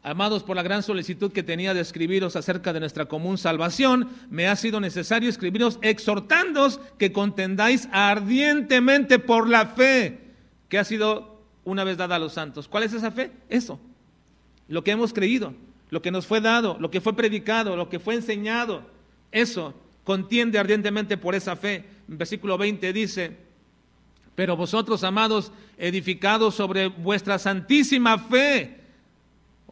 Amados, 0.03 0.43
por 0.43 0.55
la 0.55 0.63
gran 0.63 0.83
solicitud 0.83 1.33
que 1.33 1.43
tenía 1.43 1.73
de 1.73 1.81
escribiros 1.81 2.37
acerca 2.37 2.75
de 2.75 2.81
nuestra 2.81 3.07
común 3.07 3.39
salvación, 3.39 4.11
me 4.29 4.49
ha 4.49 4.57
sido 4.57 4.79
necesario 4.79 5.31
escribiros 5.31 5.79
exhortándoos 5.81 6.79
que 6.99 7.11
contendáis 7.11 7.89
ardientemente 7.91 9.19
por 9.19 9.49
la 9.49 9.65
fe 9.65 10.21
que 10.69 10.79
ha 10.79 10.85
sido 10.85 11.41
una 11.65 11.85
vez 11.85 11.97
dada 11.97 12.17
a 12.17 12.19
los 12.19 12.35
santos. 12.35 12.69
¿Cuál 12.69 12.83
es 12.83 12.93
esa 12.93 13.13
fe? 13.13 13.31
Eso, 13.49 13.81
lo 14.69 14.85
que 14.85 14.91
hemos 14.91 15.15
creído, 15.15 15.55
lo 15.89 16.03
que 16.03 16.11
nos 16.11 16.27
fue 16.27 16.43
dado, 16.43 16.77
lo 16.79 16.91
que 16.91 17.01
fue 17.01 17.17
predicado, 17.17 17.75
lo 17.75 17.89
que 17.89 17.99
fue 17.99 18.15
enseñado. 18.15 18.83
Eso, 19.35 19.75
contiende 20.05 20.61
ardientemente 20.61 21.17
por 21.17 21.35
esa 21.35 21.57
fe. 21.57 21.85
Versículo 22.07 22.57
20 22.57 22.93
dice, 22.93 23.37
pero 24.37 24.57
vosotros, 24.57 25.03
amados, 25.03 25.51
edificados 25.77 26.55
sobre 26.55 26.87
vuestra 26.87 27.41
santísima 27.41 28.17
fe, 28.17 28.79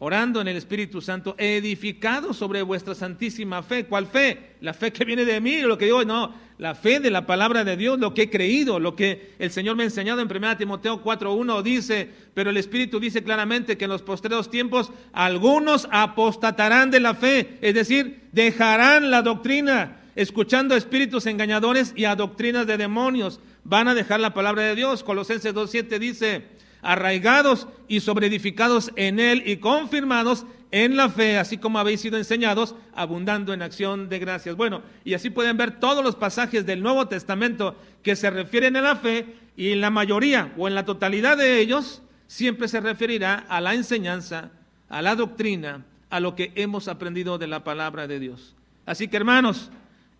orando 0.03 0.41
en 0.41 0.49
el 0.49 0.57
Espíritu 0.57 0.99
Santo, 0.99 1.33
edificado 1.37 2.33
sobre 2.33 2.61
vuestra 2.61 2.93
santísima 2.93 3.63
fe. 3.63 3.85
¿Cuál 3.85 4.05
fe? 4.05 4.55
La 4.59 4.73
fe 4.73 4.91
que 4.91 5.05
viene 5.05 5.23
de 5.23 5.39
mí, 5.39 5.61
lo 5.61 5.77
que 5.77 5.85
digo, 5.85 6.03
no, 6.03 6.35
la 6.57 6.75
fe 6.75 6.99
de 6.99 7.09
la 7.09 7.25
palabra 7.25 7.63
de 7.63 7.77
Dios, 7.77 7.97
lo 7.97 8.13
que 8.13 8.23
he 8.23 8.29
creído, 8.29 8.81
lo 8.81 8.97
que 8.97 9.31
el 9.39 9.49
Señor 9.49 9.77
me 9.77 9.83
ha 9.83 9.85
enseñado 9.85 10.19
en 10.19 10.29
1 10.29 10.57
Timoteo 10.57 11.01
4.1 11.01 11.61
dice, 11.61 12.09
pero 12.33 12.49
el 12.49 12.57
Espíritu 12.57 12.99
dice 12.99 13.23
claramente 13.23 13.77
que 13.77 13.85
en 13.85 13.91
los 13.91 14.01
postreros 14.01 14.51
tiempos 14.51 14.91
algunos 15.13 15.87
apostatarán 15.89 16.91
de 16.91 16.99
la 16.99 17.15
fe, 17.15 17.57
es 17.61 17.73
decir, 17.73 18.23
dejarán 18.33 19.09
la 19.09 19.21
doctrina, 19.21 20.01
escuchando 20.17 20.75
a 20.75 20.77
espíritus 20.77 21.27
engañadores 21.27 21.93
y 21.95 22.03
a 22.03 22.17
doctrinas 22.17 22.67
de 22.67 22.75
demonios, 22.75 23.39
van 23.63 23.87
a 23.87 23.95
dejar 23.95 24.19
la 24.19 24.33
palabra 24.33 24.63
de 24.63 24.75
Dios. 24.75 25.01
Colosenses 25.01 25.55
2.7 25.55 25.97
dice, 25.97 26.45
arraigados 26.83 27.67
y 27.87 28.01
sobreedificados 28.01 28.91
en 28.95 29.19
él 29.19 29.43
y 29.45 29.57
confirmados 29.57 30.45
en 30.71 30.97
la 30.97 31.09
fe, 31.09 31.37
así 31.37 31.57
como 31.57 31.79
habéis 31.79 32.01
sido 32.01 32.17
enseñados, 32.17 32.75
abundando 32.95 33.53
en 33.53 33.61
acción 33.61 34.09
de 34.09 34.19
gracias. 34.19 34.55
Bueno, 34.55 34.81
y 35.05 35.13
así 35.13 35.29
pueden 35.29 35.55
ver 35.55 35.79
todos 35.79 36.03
los 36.03 36.15
pasajes 36.15 36.65
del 36.65 36.81
Nuevo 36.81 37.07
Testamento 37.07 37.75
que 38.01 38.15
se 38.15 38.29
refieren 38.29 38.75
a 38.75 38.81
la 38.81 38.95
fe 38.95 39.35
y 39.55 39.71
en 39.71 39.81
la 39.81 39.91
mayoría 39.91 40.51
o 40.57 40.67
en 40.67 40.75
la 40.75 40.83
totalidad 40.83 41.37
de 41.37 41.59
ellos 41.59 42.01
siempre 42.27 42.67
se 42.67 42.81
referirá 42.81 43.45
a 43.47 43.61
la 43.61 43.75
enseñanza, 43.75 44.49
a 44.89 45.03
la 45.03 45.15
doctrina, 45.15 45.85
a 46.09 46.19
lo 46.19 46.35
que 46.35 46.51
hemos 46.55 46.87
aprendido 46.87 47.37
de 47.37 47.47
la 47.47 47.63
palabra 47.63 48.07
de 48.07 48.19
Dios. 48.19 48.55
Así 48.87 49.07
que 49.07 49.17
hermanos, 49.17 49.69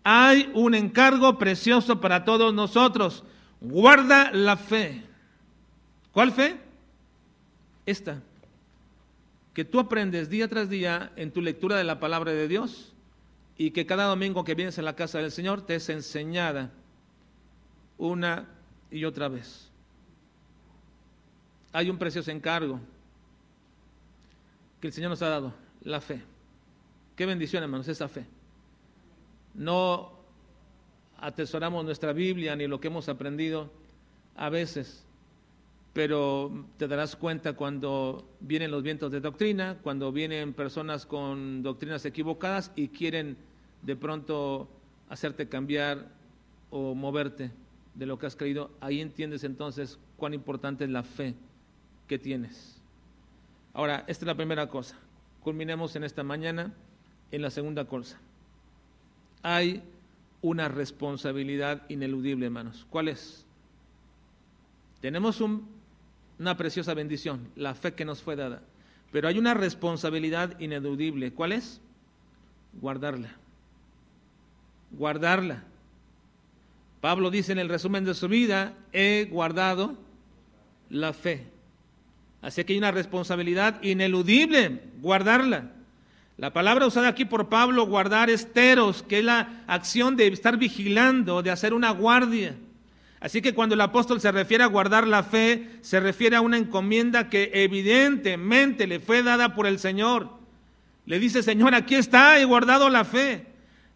hay 0.04 0.50
un 0.54 0.74
encargo 0.74 1.38
precioso 1.38 2.00
para 2.00 2.24
todos 2.24 2.54
nosotros. 2.54 3.24
Guarda 3.60 4.30
la 4.32 4.56
fe. 4.56 5.02
¿Cuál 6.14 6.30
fe? 6.30 6.56
Esta, 7.84 8.22
que 9.52 9.64
tú 9.64 9.80
aprendes 9.80 10.30
día 10.30 10.46
tras 10.48 10.70
día 10.70 11.12
en 11.16 11.32
tu 11.32 11.42
lectura 11.42 11.76
de 11.76 11.82
la 11.82 11.98
palabra 11.98 12.30
de 12.30 12.46
Dios 12.46 12.94
y 13.58 13.72
que 13.72 13.84
cada 13.84 14.04
domingo 14.04 14.44
que 14.44 14.54
vienes 14.54 14.78
a 14.78 14.82
la 14.82 14.94
casa 14.94 15.18
del 15.18 15.32
Señor 15.32 15.62
te 15.62 15.74
es 15.74 15.88
enseñada 15.88 16.70
una 17.98 18.48
y 18.92 19.04
otra 19.04 19.28
vez. 19.28 19.68
Hay 21.72 21.90
un 21.90 21.98
precioso 21.98 22.30
encargo 22.30 22.80
que 24.80 24.86
el 24.86 24.92
Señor 24.92 25.10
nos 25.10 25.22
ha 25.22 25.28
dado, 25.28 25.52
la 25.82 26.00
fe. 26.00 26.22
Qué 27.16 27.26
bendición, 27.26 27.64
hermanos, 27.64 27.88
esa 27.88 28.08
fe. 28.08 28.24
No 29.52 30.12
atesoramos 31.18 31.84
nuestra 31.84 32.12
Biblia 32.12 32.54
ni 32.54 32.68
lo 32.68 32.80
que 32.80 32.86
hemos 32.86 33.08
aprendido 33.08 33.68
a 34.36 34.48
veces 34.48 35.03
pero 35.94 36.66
te 36.76 36.88
darás 36.88 37.14
cuenta 37.14 37.54
cuando 37.54 38.28
vienen 38.40 38.72
los 38.72 38.82
vientos 38.82 39.12
de 39.12 39.20
doctrina, 39.20 39.78
cuando 39.80 40.10
vienen 40.10 40.52
personas 40.52 41.06
con 41.06 41.62
doctrinas 41.62 42.04
equivocadas 42.04 42.72
y 42.74 42.88
quieren 42.88 43.36
de 43.82 43.94
pronto 43.94 44.68
hacerte 45.08 45.48
cambiar 45.48 46.08
o 46.70 46.96
moverte 46.96 47.52
de 47.94 48.06
lo 48.06 48.18
que 48.18 48.26
has 48.26 48.34
creído, 48.34 48.72
ahí 48.80 49.00
entiendes 49.00 49.44
entonces 49.44 50.00
cuán 50.16 50.34
importante 50.34 50.82
es 50.82 50.90
la 50.90 51.04
fe 51.04 51.36
que 52.08 52.18
tienes. 52.18 52.80
Ahora, 53.72 54.04
esta 54.08 54.24
es 54.24 54.26
la 54.26 54.34
primera 54.34 54.68
cosa. 54.68 54.96
Culminemos 55.44 55.94
en 55.94 56.02
esta 56.02 56.24
mañana 56.24 56.74
en 57.30 57.40
la 57.40 57.50
segunda 57.50 57.84
cosa. 57.84 58.18
Hay 59.42 59.80
una 60.42 60.68
responsabilidad 60.68 61.82
ineludible, 61.88 62.46
hermanos. 62.46 62.84
¿Cuál 62.90 63.08
es? 63.08 63.46
Tenemos 65.00 65.40
un 65.40 65.83
una 66.38 66.56
preciosa 66.56 66.94
bendición, 66.94 67.48
la 67.56 67.74
fe 67.74 67.94
que 67.94 68.04
nos 68.04 68.22
fue 68.22 68.36
dada. 68.36 68.62
Pero 69.12 69.28
hay 69.28 69.38
una 69.38 69.54
responsabilidad 69.54 70.58
ineludible. 70.60 71.32
¿Cuál 71.32 71.52
es? 71.52 71.80
Guardarla. 72.80 73.36
Guardarla. 74.90 75.62
Pablo 77.00 77.30
dice 77.30 77.52
en 77.52 77.58
el 77.58 77.68
resumen 77.68 78.04
de 78.04 78.14
su 78.14 78.28
vida, 78.28 78.74
he 78.92 79.28
guardado 79.30 79.96
la 80.90 81.12
fe. 81.12 81.46
Así 82.42 82.64
que 82.64 82.72
hay 82.72 82.78
una 82.78 82.90
responsabilidad 82.90 83.82
ineludible, 83.82 84.80
guardarla. 85.00 85.70
La 86.36 86.52
palabra 86.52 86.86
usada 86.86 87.08
aquí 87.08 87.24
por 87.24 87.48
Pablo, 87.48 87.86
guardar 87.86 88.28
esteros, 88.28 89.02
que 89.02 89.20
es 89.20 89.24
la 89.24 89.62
acción 89.66 90.16
de 90.16 90.26
estar 90.26 90.56
vigilando, 90.56 91.42
de 91.42 91.50
hacer 91.50 91.72
una 91.72 91.90
guardia. 91.90 92.56
Así 93.24 93.40
que 93.40 93.54
cuando 93.54 93.74
el 93.74 93.80
apóstol 93.80 94.20
se 94.20 94.30
refiere 94.30 94.64
a 94.64 94.68
guardar 94.68 95.08
la 95.08 95.22
fe, 95.22 95.70
se 95.80 95.98
refiere 95.98 96.36
a 96.36 96.42
una 96.42 96.58
encomienda 96.58 97.30
que 97.30 97.50
evidentemente 97.54 98.86
le 98.86 99.00
fue 99.00 99.22
dada 99.22 99.54
por 99.54 99.66
el 99.66 99.78
Señor. 99.78 100.28
Le 101.06 101.18
dice, 101.18 101.42
Señor, 101.42 101.74
aquí 101.74 101.94
está, 101.94 102.38
he 102.38 102.44
guardado 102.44 102.90
la 102.90 103.04
fe 103.04 103.46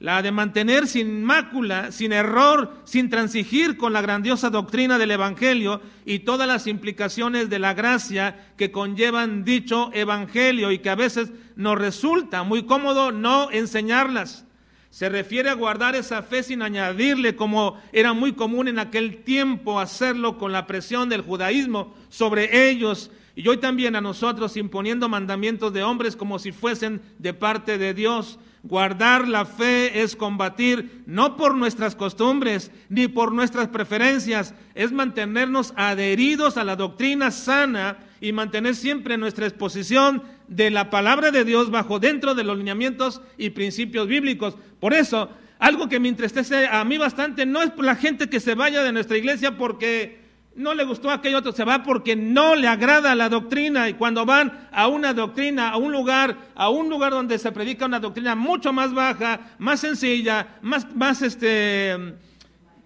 la 0.00 0.22
de 0.22 0.30
mantener 0.30 0.86
sin 0.86 1.24
mácula, 1.24 1.90
sin 1.90 2.12
error, 2.12 2.72
sin 2.84 3.10
transigir 3.10 3.76
con 3.76 3.92
la 3.92 4.00
grandiosa 4.00 4.48
doctrina 4.48 4.96
del 4.96 5.10
Evangelio 5.10 5.80
y 6.04 6.20
todas 6.20 6.46
las 6.46 6.66
implicaciones 6.66 7.50
de 7.50 7.58
la 7.58 7.74
gracia 7.74 8.52
que 8.56 8.70
conllevan 8.70 9.44
dicho 9.44 9.90
Evangelio 9.92 10.70
y 10.70 10.78
que 10.78 10.90
a 10.90 10.94
veces 10.94 11.32
nos 11.56 11.76
resulta 11.76 12.44
muy 12.44 12.64
cómodo 12.64 13.10
no 13.10 13.50
enseñarlas. 13.50 14.44
Se 14.90 15.08
refiere 15.08 15.50
a 15.50 15.54
guardar 15.54 15.94
esa 15.94 16.22
fe 16.22 16.42
sin 16.42 16.62
añadirle, 16.62 17.36
como 17.36 17.78
era 17.92 18.14
muy 18.14 18.32
común 18.32 18.68
en 18.68 18.78
aquel 18.78 19.22
tiempo 19.22 19.78
hacerlo 19.80 20.38
con 20.38 20.50
la 20.52 20.66
presión 20.66 21.08
del 21.08 21.20
judaísmo 21.20 21.94
sobre 22.08 22.68
ellos 22.70 23.10
y 23.36 23.46
hoy 23.46 23.58
también 23.58 23.94
a 23.94 24.00
nosotros 24.00 24.56
imponiendo 24.56 25.08
mandamientos 25.08 25.72
de 25.72 25.84
hombres 25.84 26.16
como 26.16 26.40
si 26.40 26.50
fuesen 26.50 27.00
de 27.18 27.34
parte 27.34 27.78
de 27.78 27.94
Dios. 27.94 28.40
Guardar 28.64 29.28
la 29.28 29.44
fe 29.44 30.02
es 30.02 30.16
combatir 30.16 31.04
no 31.06 31.36
por 31.36 31.54
nuestras 31.54 31.94
costumbres 31.94 32.72
ni 32.88 33.06
por 33.06 33.32
nuestras 33.32 33.68
preferencias, 33.68 34.54
es 34.74 34.90
mantenernos 34.90 35.72
adheridos 35.76 36.56
a 36.56 36.64
la 36.64 36.74
doctrina 36.74 37.30
sana 37.30 37.98
y 38.20 38.32
mantener 38.32 38.74
siempre 38.74 39.16
nuestra 39.16 39.46
exposición 39.46 40.22
de 40.48 40.70
la 40.70 40.90
palabra 40.90 41.30
de 41.30 41.44
Dios 41.44 41.70
bajo 41.70 41.98
dentro 41.98 42.34
de 42.34 42.44
los 42.44 42.58
lineamientos 42.58 43.20
y 43.36 43.50
principios 43.50 44.08
bíblicos. 44.08 44.56
Por 44.80 44.94
eso, 44.94 45.30
algo 45.58 45.88
que 45.88 46.00
me 46.00 46.08
entristece 46.08 46.66
a 46.66 46.84
mí 46.84 46.98
bastante 46.98 47.46
no 47.46 47.62
es 47.62 47.70
la 47.78 47.96
gente 47.96 48.28
que 48.28 48.40
se 48.40 48.54
vaya 48.54 48.82
de 48.82 48.92
nuestra 48.92 49.16
iglesia 49.16 49.56
porque 49.56 50.28
no 50.58 50.74
le 50.74 50.84
gustó 50.84 51.10
aquello 51.10 51.38
otro, 51.38 51.52
se 51.52 51.64
va 51.64 51.84
porque 51.84 52.16
no 52.16 52.56
le 52.56 52.66
agrada 52.66 53.14
la 53.14 53.28
doctrina 53.28 53.88
y 53.88 53.94
cuando 53.94 54.26
van 54.26 54.68
a 54.72 54.88
una 54.88 55.14
doctrina, 55.14 55.70
a 55.70 55.76
un 55.76 55.92
lugar, 55.92 56.36
a 56.56 56.68
un 56.68 56.88
lugar 56.88 57.12
donde 57.12 57.38
se 57.38 57.52
predica 57.52 57.86
una 57.86 58.00
doctrina 58.00 58.34
mucho 58.34 58.72
más 58.72 58.92
baja, 58.92 59.52
más 59.58 59.80
sencilla, 59.80 60.58
más, 60.60 60.92
más 60.96 61.22
este, 61.22 61.96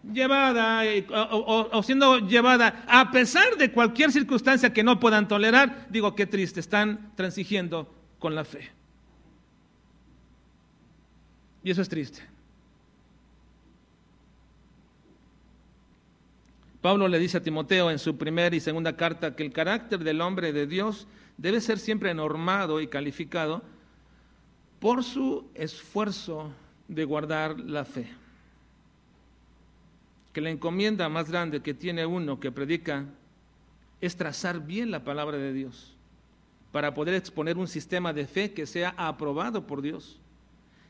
llevada 0.02 0.82
o, 1.10 1.68
o, 1.72 1.82
siendo 1.82 2.18
llevada 2.18 2.84
a 2.88 3.10
pesar 3.10 3.56
de 3.56 3.70
cualquier 3.70 4.10
circunstancia 4.10 4.72
que 4.72 4.82
no 4.82 4.98
puedan 4.98 5.28
tolerar, 5.28 5.86
digo 5.90 6.14
qué 6.14 6.26
triste, 6.26 6.60
están 6.60 7.12
transigiendo 7.14 7.92
con 8.18 8.34
la 8.34 8.44
fe. 8.44 8.70
Y 11.64 11.70
eso 11.70 11.82
es 11.82 11.88
triste. 11.88 12.22
Pablo 16.80 17.06
le 17.06 17.20
dice 17.20 17.38
a 17.38 17.42
Timoteo 17.42 17.92
en 17.92 18.00
su 18.00 18.18
primera 18.18 18.54
y 18.54 18.60
segunda 18.60 18.96
carta 18.96 19.36
que 19.36 19.44
el 19.44 19.52
carácter 19.52 20.00
del 20.00 20.20
hombre 20.20 20.52
de 20.52 20.66
Dios 20.66 21.06
debe 21.36 21.60
ser 21.60 21.78
siempre 21.78 22.12
normado 22.12 22.80
y 22.80 22.88
calificado 22.88 23.62
por 24.80 25.04
su 25.04 25.48
esfuerzo 25.54 26.50
de 26.88 27.04
guardar 27.04 27.60
la 27.60 27.84
fe. 27.84 28.21
Que 30.32 30.40
la 30.40 30.50
encomienda 30.50 31.08
más 31.08 31.30
grande 31.30 31.60
que 31.60 31.74
tiene 31.74 32.06
uno 32.06 32.40
que 32.40 32.50
predica 32.50 33.04
es 34.00 34.16
trazar 34.16 34.60
bien 34.60 34.90
la 34.90 35.04
palabra 35.04 35.36
de 35.36 35.52
Dios 35.52 35.94
para 36.72 36.94
poder 36.94 37.14
exponer 37.14 37.58
un 37.58 37.68
sistema 37.68 38.12
de 38.12 38.26
fe 38.26 38.52
que 38.52 38.66
sea 38.66 38.94
aprobado 38.96 39.66
por 39.66 39.82
Dios. 39.82 40.18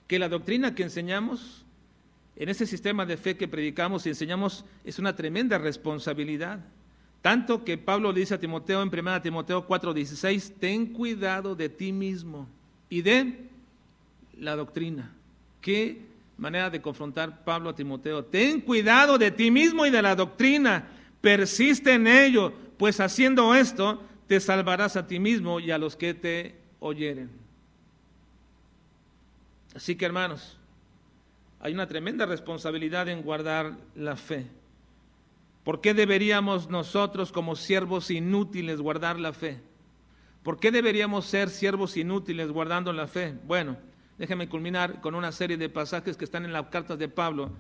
Que 0.07 0.19
la 0.19 0.29
doctrina 0.29 0.75
que 0.75 0.85
enseñamos 0.85 1.65
en 2.37 2.49
ese 2.49 2.67
sistema 2.67 3.05
de 3.05 3.17
fe 3.17 3.37
que 3.37 3.49
predicamos 3.49 4.07
y 4.07 4.11
enseñamos 4.11 4.65
es 4.85 4.99
una 4.99 5.15
tremenda 5.15 5.59
responsabilidad. 5.59 6.61
Tanto 7.21 7.65
que 7.65 7.79
Pablo 7.79 8.13
le 8.13 8.21
dice 8.21 8.35
a 8.35 8.41
Timoteo 8.41 8.83
en 8.83 8.89
1 8.89 9.23
Timoteo 9.23 9.67
4:16, 9.67 10.55
ten 10.59 10.87
cuidado 10.87 11.55
de 11.55 11.69
ti 11.69 11.93
mismo 11.93 12.49
y 12.89 13.03
de 13.03 13.49
la 14.39 14.57
doctrina. 14.57 15.13
Qué 15.61 16.01
manera 16.43 16.69
de 16.71 16.83
confrontar 16.83 17.45
Pablo 17.45 17.71
a 17.71 17.75
Timoteo. 17.75 18.25
Ten 18.25 18.61
cuidado 18.61 19.17
de 19.17 19.31
ti 19.31 19.51
mismo 19.51 19.87
y 19.87 19.91
de 19.91 20.03
la 20.03 20.17
doctrina. 20.17 20.89
Persiste 21.21 21.93
en 21.93 22.09
ello, 22.09 22.53
pues 22.77 22.99
haciendo 22.99 23.55
esto 23.55 24.03
te 24.27 24.41
salvarás 24.41 24.97
a 24.97 25.07
ti 25.07 25.21
mismo 25.21 25.61
y 25.61 25.71
a 25.71 25.79
los 25.79 25.95
que 25.95 26.15
te 26.15 26.57
oyeren. 26.81 27.31
Así 29.75 29.95
que 29.95 30.05
hermanos, 30.05 30.59
hay 31.61 31.73
una 31.75 31.87
tremenda 31.87 32.27
responsabilidad 32.27 33.09
en 33.09 33.23
guardar 33.23 33.77
la 33.95 34.17
fe. 34.17 34.47
¿Por 35.63 35.81
qué 35.81 35.95
deberíamos 35.95 36.69
nosotros 36.69 37.31
como 37.31 37.55
siervos 37.55 38.11
inútiles 38.11 38.81
guardar 38.81 39.21
la 39.21 39.33
fe? 39.33 39.61
¿Por 40.43 40.59
qué 40.59 40.73
deberíamos 40.73 41.25
ser 41.27 41.51
siervos 41.51 41.97
inútiles 41.97 42.51
guardando 42.51 42.93
la 42.93 43.07
fe? 43.07 43.37
Bueno, 43.47 43.77
déjeme 44.19 44.49
culminar 44.49 45.01
con 45.01 45.15
una 45.15 45.33
serie 45.33 45.57
de 45.57 45.69
pasajes 45.69 46.17
que 46.17 46.25
están 46.25 46.45
en 46.45 46.53
las 46.53 46.67
cartas 46.67 46.99
de 46.99 47.09
Pablo. 47.09 47.51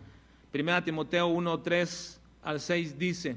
Primera 0.50 0.84
Timoteo 0.84 1.26
1, 1.28 1.60
3 1.60 2.20
al 2.42 2.60
6 2.60 2.98
dice, 2.98 3.36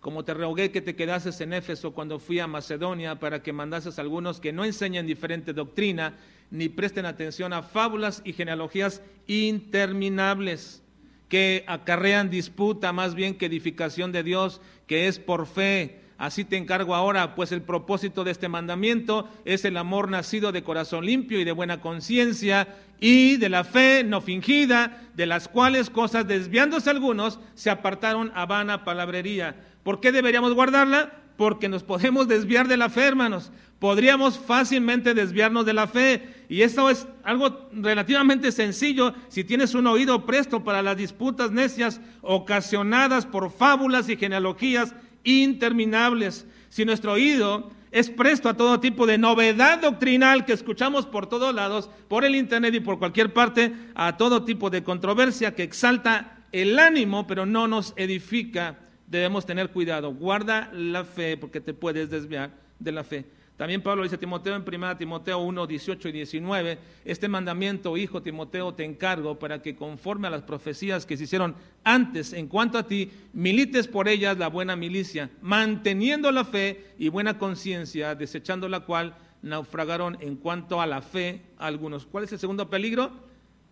como 0.00 0.24
te 0.24 0.34
rogué 0.34 0.70
que 0.70 0.80
te 0.80 0.94
quedases 0.94 1.40
en 1.40 1.52
Éfeso 1.52 1.92
cuando 1.92 2.18
fui 2.18 2.38
a 2.38 2.46
Macedonia 2.46 3.18
para 3.18 3.42
que 3.42 3.52
mandases 3.52 3.98
a 3.98 4.02
algunos 4.02 4.40
que 4.40 4.52
no 4.52 4.64
enseñen 4.64 5.06
diferente 5.06 5.52
doctrina, 5.52 6.14
ni 6.50 6.68
presten 6.68 7.04
atención 7.04 7.52
a 7.52 7.62
fábulas 7.62 8.22
y 8.24 8.32
genealogías 8.32 9.02
interminables 9.26 10.82
que 11.28 11.64
acarrean 11.66 12.30
disputa 12.30 12.92
más 12.92 13.14
bien 13.14 13.36
que 13.36 13.46
edificación 13.46 14.12
de 14.12 14.22
Dios, 14.22 14.60
que 14.86 15.08
es 15.08 15.18
por 15.18 15.46
fe. 15.46 16.00
Así 16.18 16.44
te 16.44 16.56
encargo 16.56 16.96
ahora, 16.96 17.36
pues 17.36 17.52
el 17.52 17.62
propósito 17.62 18.24
de 18.24 18.32
este 18.32 18.48
mandamiento 18.48 19.28
es 19.44 19.64
el 19.64 19.76
amor 19.76 20.10
nacido 20.10 20.50
de 20.50 20.64
corazón 20.64 21.06
limpio 21.06 21.40
y 21.40 21.44
de 21.44 21.52
buena 21.52 21.80
conciencia 21.80 22.76
y 22.98 23.36
de 23.36 23.48
la 23.48 23.62
fe 23.62 24.02
no 24.02 24.20
fingida, 24.20 25.00
de 25.14 25.26
las 25.26 25.46
cuales 25.46 25.90
cosas 25.90 26.26
desviándose 26.26 26.90
algunos 26.90 27.38
se 27.54 27.70
apartaron 27.70 28.32
a 28.34 28.46
vana 28.46 28.84
palabrería. 28.84 29.54
¿Por 29.84 30.00
qué 30.00 30.10
deberíamos 30.10 30.54
guardarla? 30.54 31.12
Porque 31.36 31.68
nos 31.68 31.84
podemos 31.84 32.26
desviar 32.26 32.66
de 32.66 32.76
la 32.76 32.90
fe, 32.90 33.06
hermanos 33.06 33.52
podríamos 33.78 34.38
fácilmente 34.38 35.14
desviarnos 35.14 35.64
de 35.64 35.72
la 35.72 35.86
fe. 35.86 36.34
Y 36.48 36.62
eso 36.62 36.90
es 36.90 37.06
algo 37.22 37.68
relativamente 37.72 38.52
sencillo 38.52 39.14
si 39.28 39.44
tienes 39.44 39.74
un 39.74 39.86
oído 39.86 40.26
presto 40.26 40.64
para 40.64 40.82
las 40.82 40.96
disputas 40.96 41.50
necias 41.50 42.00
ocasionadas 42.22 43.26
por 43.26 43.50
fábulas 43.50 44.08
y 44.08 44.16
genealogías 44.16 44.94
interminables. 45.28 46.46
Si 46.68 46.84
nuestro 46.84 47.12
oído 47.12 47.70
es 47.90 48.10
presto 48.10 48.48
a 48.48 48.54
todo 48.54 48.80
tipo 48.80 49.06
de 49.06 49.18
novedad 49.18 49.80
doctrinal 49.80 50.44
que 50.44 50.52
escuchamos 50.52 51.06
por 51.06 51.26
todos 51.26 51.54
lados, 51.54 51.90
por 52.08 52.24
el 52.24 52.34
Internet 52.34 52.74
y 52.74 52.80
por 52.80 52.98
cualquier 52.98 53.32
parte, 53.32 53.72
a 53.94 54.16
todo 54.16 54.44
tipo 54.44 54.70
de 54.70 54.82
controversia 54.82 55.54
que 55.54 55.62
exalta 55.62 56.38
el 56.52 56.78
ánimo, 56.78 57.26
pero 57.26 57.46
no 57.46 57.68
nos 57.68 57.94
edifica, 57.96 58.78
debemos 59.06 59.46
tener 59.46 59.70
cuidado. 59.70 60.12
Guarda 60.12 60.70
la 60.72 61.04
fe 61.04 61.36
porque 61.36 61.60
te 61.60 61.74
puedes 61.74 62.10
desviar 62.10 62.50
de 62.78 62.92
la 62.92 63.04
fe. 63.04 63.24
También 63.58 63.82
Pablo 63.82 64.04
dice 64.04 64.14
a 64.14 64.20
Timoteo 64.20 64.54
en 64.54 64.62
1 64.62 64.96
Timoteo 64.96 65.38
1, 65.40 65.66
18 65.66 66.08
y 66.08 66.12
19, 66.12 66.78
este 67.04 67.26
mandamiento, 67.26 67.96
hijo 67.96 68.22
Timoteo, 68.22 68.72
te 68.72 68.84
encargo 68.84 69.40
para 69.40 69.60
que 69.60 69.74
conforme 69.74 70.28
a 70.28 70.30
las 70.30 70.42
profecías 70.42 71.04
que 71.04 71.16
se 71.16 71.24
hicieron 71.24 71.56
antes 71.82 72.32
en 72.32 72.46
cuanto 72.46 72.78
a 72.78 72.86
ti, 72.86 73.10
milites 73.32 73.88
por 73.88 74.06
ellas 74.06 74.38
la 74.38 74.46
buena 74.46 74.76
milicia, 74.76 75.30
manteniendo 75.42 76.30
la 76.30 76.44
fe 76.44 76.94
y 77.00 77.08
buena 77.08 77.36
conciencia, 77.36 78.14
desechando 78.14 78.68
la 78.68 78.80
cual 78.80 79.16
naufragaron 79.42 80.16
en 80.20 80.36
cuanto 80.36 80.80
a 80.80 80.86
la 80.86 81.02
fe 81.02 81.42
algunos. 81.58 82.06
¿Cuál 82.06 82.24
es 82.24 82.32
el 82.32 82.38
segundo 82.38 82.70
peligro? 82.70 83.10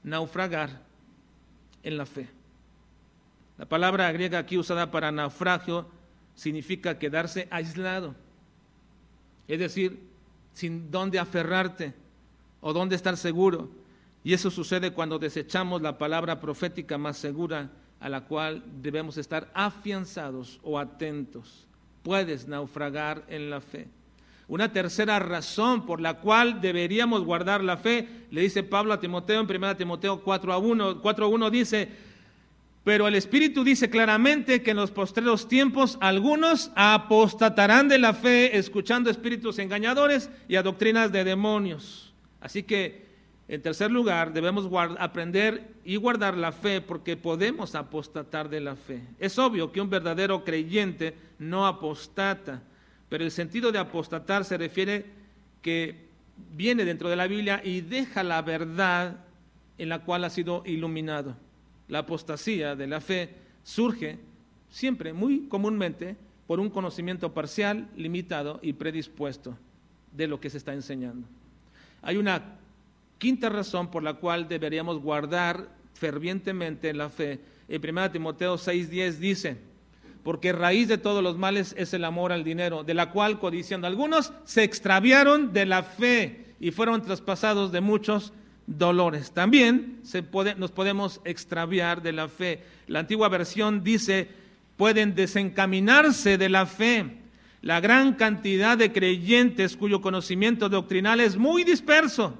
Naufragar 0.03 0.83
en 1.85 1.96
la 1.96 2.07
fe. 2.07 2.27
La 3.57 3.66
palabra 3.66 4.11
griega 4.11 4.40
aquí 4.40 4.59
usada 4.59 4.90
para 4.90 5.12
naufragio 5.12 5.87
significa 6.35 6.99
quedarse 6.99 7.46
aislado 7.53 8.16
es 9.48 9.59
decir, 9.59 10.00
sin 10.52 10.90
dónde 10.90 11.18
aferrarte 11.18 11.94
o 12.61 12.72
dónde 12.72 12.96
estar 12.96 13.16
seguro. 13.16 13.70
Y 14.24 14.32
eso 14.32 14.50
sucede 14.50 14.92
cuando 14.92 15.18
desechamos 15.18 15.82
la 15.82 15.98
palabra 15.98 16.40
profética 16.40 16.98
más 16.98 17.16
segura 17.16 17.70
a 18.00 18.09
la 18.09 18.22
cual 18.22 18.62
debemos 18.82 19.16
estar 19.18 19.50
afianzados 19.54 20.61
o 20.62 20.78
atentos. 20.78 21.66
Puedes 22.02 22.46
naufragar 22.48 23.24
en 23.28 23.50
la 23.50 23.61
fe. 23.61 23.88
Una 24.48 24.72
tercera 24.72 25.18
razón 25.18 25.87
por 25.87 26.00
la 26.00 26.20
cual 26.20 26.61
deberíamos 26.61 27.24
guardar 27.24 27.64
la 27.64 27.76
fe, 27.76 28.26
le 28.30 28.42
dice 28.42 28.62
Pablo 28.62 28.92
a 28.92 29.00
Timoteo 29.00 29.40
en 29.40 29.50
1 29.50 29.76
Timoteo 29.76 30.22
4 30.22 30.52
a 30.52 30.59
1, 30.59 31.02
4 31.02 31.24
a 31.24 31.28
1 31.28 31.50
dice, 31.50 31.88
pero 32.87 33.09
el 33.09 33.16
Espíritu 33.16 33.64
dice 33.64 33.90
claramente 33.90 34.62
que 34.62 34.70
en 34.70 34.77
los 34.77 34.92
postreros 34.92 35.49
tiempos 35.49 35.99
algunos 36.01 36.70
apostatarán 36.77 37.88
de 37.88 37.99
la 37.99 38.14
fe 38.14 38.57
escuchando 38.57 39.11
espíritus 39.11 39.59
engañadores 39.59 40.31
y 40.46 40.55
a 40.55 40.62
doctrinas 40.62 41.11
de 41.11 41.25
demonios. 41.25 42.14
Así 42.40 42.62
que 42.62 43.05
En 43.49 43.62
tercer 43.62 43.90
lugar, 43.90 44.33
debemos 44.33 44.68
aprender 44.99 45.75
y 45.85 45.96
guardar 45.96 46.37
la 46.37 46.53
fe 46.53 46.81
porque 46.81 47.16
podemos 47.16 47.75
apostatar 47.75 48.49
de 48.49 48.61
la 48.61 48.77
fe. 48.77 49.03
Es 49.18 49.38
obvio 49.38 49.70
que 49.72 49.81
un 49.81 49.90
verdadero 49.90 50.44
creyente 50.44 51.14
no 51.38 51.66
apostata, 51.66 52.62
pero 53.09 53.25
el 53.25 53.31
sentido 53.33 53.72
de 53.72 53.79
apostatar 53.79 54.44
se 54.44 54.59
refiere 54.59 55.07
que 55.61 56.07
viene 56.53 56.85
dentro 56.85 57.09
de 57.09 57.16
la 57.16 57.27
Biblia 57.27 57.61
y 57.64 57.81
deja 57.81 58.22
la 58.22 58.42
verdad 58.42 59.25
en 59.79 59.88
la 59.88 60.05
cual 60.05 60.25
ha 60.25 60.31
sido 60.31 60.62
iluminado. 60.66 61.45
La 61.88 62.01
apostasía 62.01 62.77
de 62.77 62.87
la 62.87 63.01
fe 63.01 63.35
surge 63.62 64.18
siempre, 64.70 65.12
muy 65.12 65.46
comúnmente, 65.49 66.16
por 66.46 66.61
un 66.61 66.70
conocimiento 66.70 67.33
parcial, 67.33 67.88
limitado 67.96 68.61
y 68.62 68.72
predispuesto 68.72 69.57
de 70.12 70.27
lo 70.27 70.40
que 70.40 70.51
se 70.51 70.59
está 70.59 70.72
enseñando. 70.72 71.27
Hay 72.03 72.16
una 72.16 72.42
quinta 73.18 73.49
razón 73.49 73.90
por 73.90 74.03
la 74.03 74.14
cual 74.14 74.49
deberíamos 74.49 75.01
guardar 75.01 75.68
fervientemente 75.94 76.92
la 76.92 77.09
fe. 77.09 77.40
En 77.68 77.81
1 77.81 78.11
Timoteo 78.12 78.57
6:10 78.57 79.18
dice, 79.18 79.57
porque 80.22 80.53
raíz 80.53 80.88
de 80.88 80.99
todos 80.99 81.22
los 81.22 81.38
males 81.38 81.75
es 81.79 81.94
el 81.94 82.05
amor 82.05 82.33
al 82.33 82.44
dinero, 82.44 82.85
de 82.85 82.94
la 82.94 83.11
cual 83.11 83.38
codiciando 83.38 83.87
algunos 83.87 84.33
se 84.44 84.64
extraviaron 84.64 85.53
de 85.53 85.66
la 85.66 85.83
fe 85.83 86.55
y 86.59 86.70
fueron 86.70 87.03
traspasados 87.03 87.72
de 87.72 87.81
muchos 87.81 88.33
dolores. 88.66 89.33
También 89.33 90.00
se 90.02 90.22
puede, 90.22 90.55
nos 90.55 90.70
podemos 90.72 91.20
extraviar 91.24 92.02
de 92.02 92.12
la 92.12 92.29
fe. 92.29 92.62
La 92.87 93.00
antigua 93.00 93.29
versión 93.29 93.85
dice, 93.85 94.29
pueden 94.76 95.14
desencaminarse 95.14 96.38
de 96.38 96.48
la 96.48 96.66
fe. 96.66 97.18
La 97.62 97.81
gran 97.81 98.14
cantidad 98.14 98.79
de 98.79 98.92
creyentes 98.92 99.76
cuyo 99.76 100.00
conocimiento 100.00 100.68
doctrinal 100.68 101.20
es 101.20 101.37
muy 101.37 101.64
disperso 101.64 102.38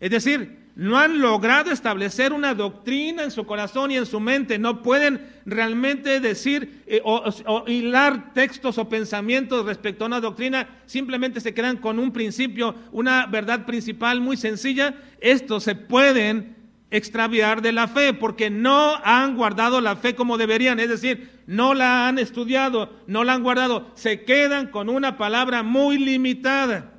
es 0.00 0.10
decir, 0.10 0.65
no 0.76 0.98
han 0.98 1.20
logrado 1.20 1.70
establecer 1.70 2.34
una 2.34 2.54
doctrina 2.54 3.24
en 3.24 3.30
su 3.30 3.46
corazón 3.46 3.90
y 3.90 3.96
en 3.96 4.04
su 4.04 4.20
mente, 4.20 4.58
no 4.58 4.82
pueden 4.82 5.26
realmente 5.46 6.20
decir 6.20 6.82
eh, 6.86 7.00
o, 7.02 7.64
hilar 7.66 8.34
textos 8.34 8.76
o 8.76 8.86
pensamientos 8.86 9.64
respecto 9.64 10.04
a 10.04 10.08
una 10.08 10.20
doctrina, 10.20 10.68
simplemente 10.84 11.40
se 11.40 11.54
quedan 11.54 11.78
con 11.78 11.98
un 11.98 12.12
principio, 12.12 12.74
una 12.92 13.24
verdad 13.24 13.64
principal 13.64 14.20
muy 14.20 14.36
sencilla, 14.36 14.94
estos 15.18 15.64
se 15.64 15.76
pueden 15.76 16.54
extraviar 16.90 17.62
de 17.62 17.72
la 17.72 17.88
fe 17.88 18.12
porque 18.12 18.50
no 18.50 18.96
han 19.02 19.34
guardado 19.34 19.80
la 19.80 19.96
fe 19.96 20.14
como 20.14 20.36
deberían, 20.36 20.78
es 20.78 20.90
decir, 20.90 21.30
no 21.46 21.72
la 21.72 22.06
han 22.06 22.18
estudiado, 22.18 22.92
no 23.06 23.24
la 23.24 23.32
han 23.32 23.42
guardado, 23.42 23.90
se 23.94 24.24
quedan 24.24 24.66
con 24.66 24.90
una 24.90 25.16
palabra 25.16 25.62
muy 25.62 25.96
limitada. 25.96 26.95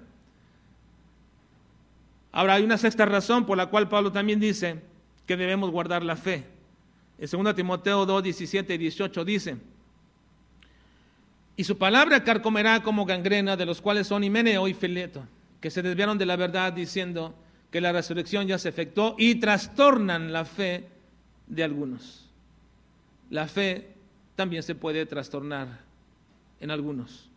Ahora 2.38 2.54
hay 2.54 2.64
una 2.64 2.78
sexta 2.78 3.04
razón 3.04 3.48
por 3.48 3.58
la 3.58 3.66
cual 3.66 3.90
Pablo 3.90 4.12
también 4.12 4.40
dice 4.40 4.80
que 5.26 5.36
debemos 5.36 5.72
guardar 5.72 6.04
la 6.04 6.16
fe. 6.16 6.44
En 7.18 7.28
2 7.28 7.56
Timoteo 7.56 8.06
2, 8.06 8.22
17 8.22 8.76
y 8.76 8.78
18 8.78 9.26
dice, 9.26 9.58
y 11.56 11.64
su 11.64 11.80
palabra 11.80 12.24
carcomerá 12.24 12.84
como 12.84 13.08
gangrena, 13.08 13.58
de 13.58 13.66
los 13.66 13.82
cuales 13.82 14.06
son 14.06 14.24
Himeneo 14.24 14.68
y 14.68 14.76
Fileto, 14.76 15.26
que 15.60 15.72
se 15.72 15.82
desviaron 15.82 16.20
de 16.20 16.28
la 16.28 16.36
verdad 16.36 16.74
diciendo 16.74 17.34
que 17.72 17.82
la 17.82 17.92
resurrección 17.92 18.46
ya 18.46 18.60
se 18.60 18.70
efectuó 18.70 19.16
y 19.18 19.34
trastornan 19.40 20.32
la 20.32 20.46
fe 20.46 20.90
de 21.48 21.64
algunos. 21.64 22.30
La 23.32 23.48
fe 23.48 23.96
también 24.36 24.62
se 24.62 24.76
puede 24.76 25.08
trastornar 25.08 25.80
en 26.60 26.70
algunos. 26.70 27.32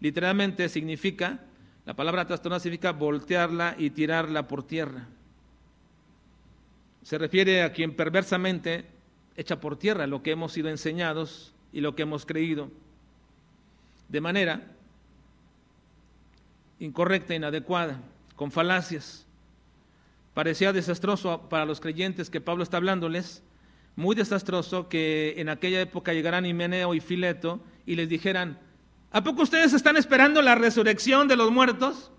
Literalmente 0.00 0.70
significa 0.70 1.40
la 1.86 1.94
palabra 1.94 2.26
trastornar 2.26 2.60
significa 2.60 2.90
voltearla 2.90 3.76
y 3.78 3.90
tirarla 3.90 4.48
por 4.48 4.66
tierra. 4.66 5.06
Se 7.04 7.16
refiere 7.16 7.62
a 7.62 7.72
quien 7.72 7.94
perversamente 7.94 8.84
echa 9.36 9.60
por 9.60 9.78
tierra 9.78 10.08
lo 10.08 10.22
que 10.22 10.32
hemos 10.32 10.52
sido 10.52 10.68
enseñados 10.68 11.54
y 11.72 11.80
lo 11.80 11.94
que 11.94 12.02
hemos 12.02 12.26
creído. 12.26 12.70
De 14.08 14.20
manera 14.20 14.72
incorrecta, 16.80 17.34
inadecuada, 17.34 18.00
con 18.34 18.50
falacias. 18.50 19.24
Parecía 20.34 20.72
desastroso 20.72 21.48
para 21.48 21.64
los 21.64 21.80
creyentes 21.80 22.30
que 22.30 22.40
Pablo 22.40 22.64
está 22.64 22.78
hablándoles, 22.78 23.42
muy 23.94 24.14
desastroso 24.16 24.88
que 24.88 25.34
en 25.38 25.48
aquella 25.48 25.80
época 25.80 26.12
llegaran 26.12 26.44
Himeneo 26.44 26.94
y 26.94 27.00
Fileto 27.00 27.60
y 27.86 27.94
les 27.94 28.08
dijeran, 28.08 28.58
¿A 29.16 29.24
poco 29.24 29.44
ustedes 29.44 29.72
están 29.72 29.96
esperando 29.96 30.42
la 30.42 30.56
resurrección 30.56 31.26
de 31.26 31.36
los 31.36 31.50
muertos? 31.50 32.10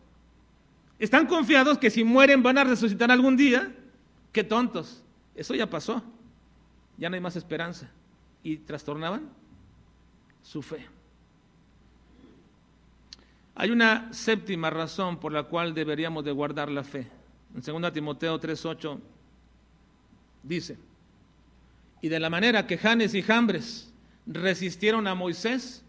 ¿Están 0.98 1.28
confiados 1.28 1.78
que 1.78 1.92
si 1.92 2.04
mueren 2.04 2.42
van 2.42 2.58
a 2.58 2.64
resucitar 2.64 3.12
algún 3.12 3.38
día? 3.38 3.72
Qué 4.32 4.44
tontos. 4.44 5.04
Eso 5.36 5.54
ya 5.54 5.70
pasó. 5.70 6.02
Ya 6.98 7.08
no 7.08 7.14
hay 7.14 7.22
más 7.22 7.36
esperanza. 7.36 7.88
Y 8.42 8.58
trastornaban 8.58 9.30
su 10.42 10.64
fe. 10.64 10.88
Hay 13.54 13.70
una 13.70 14.12
séptima 14.12 14.72
razón 14.72 15.20
por 15.20 15.32
la 15.32 15.44
cual 15.44 15.76
deberíamos 15.76 16.26
de 16.26 16.32
guardar 16.32 16.68
la 16.68 16.84
fe. 16.84 17.08
En 17.54 17.62
2 17.62 17.94
Timoteo 17.94 18.40
3:8 18.40 19.00
dice, 20.42 20.80
y 22.02 22.10
de 22.10 22.20
la 22.20 22.32
manera 22.32 22.66
que 22.66 22.80
Janes 22.80 23.14
y 23.14 23.22
Jambres 23.22 23.94
resistieron 24.26 25.06
a 25.06 25.14
Moisés, 25.14 25.84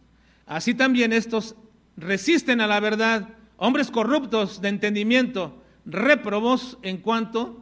Así 0.48 0.72
también 0.74 1.12
estos 1.12 1.54
resisten 1.98 2.62
a 2.62 2.66
la 2.66 2.80
verdad, 2.80 3.28
hombres 3.58 3.90
corruptos 3.90 4.62
de 4.62 4.70
entendimiento, 4.70 5.62
reprobos 5.84 6.78
en 6.80 6.96
cuanto 6.98 7.60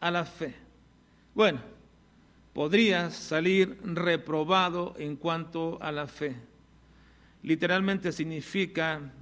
a 0.00 0.10
la 0.10 0.24
fe. 0.24 0.54
Bueno, 1.34 1.60
podrías 2.54 3.14
salir 3.14 3.78
reprobado 3.84 4.94
en 4.96 5.16
cuanto 5.16 5.78
a 5.82 5.92
la 5.92 6.06
fe. 6.06 6.34
Literalmente 7.42 8.12
significa 8.12 9.12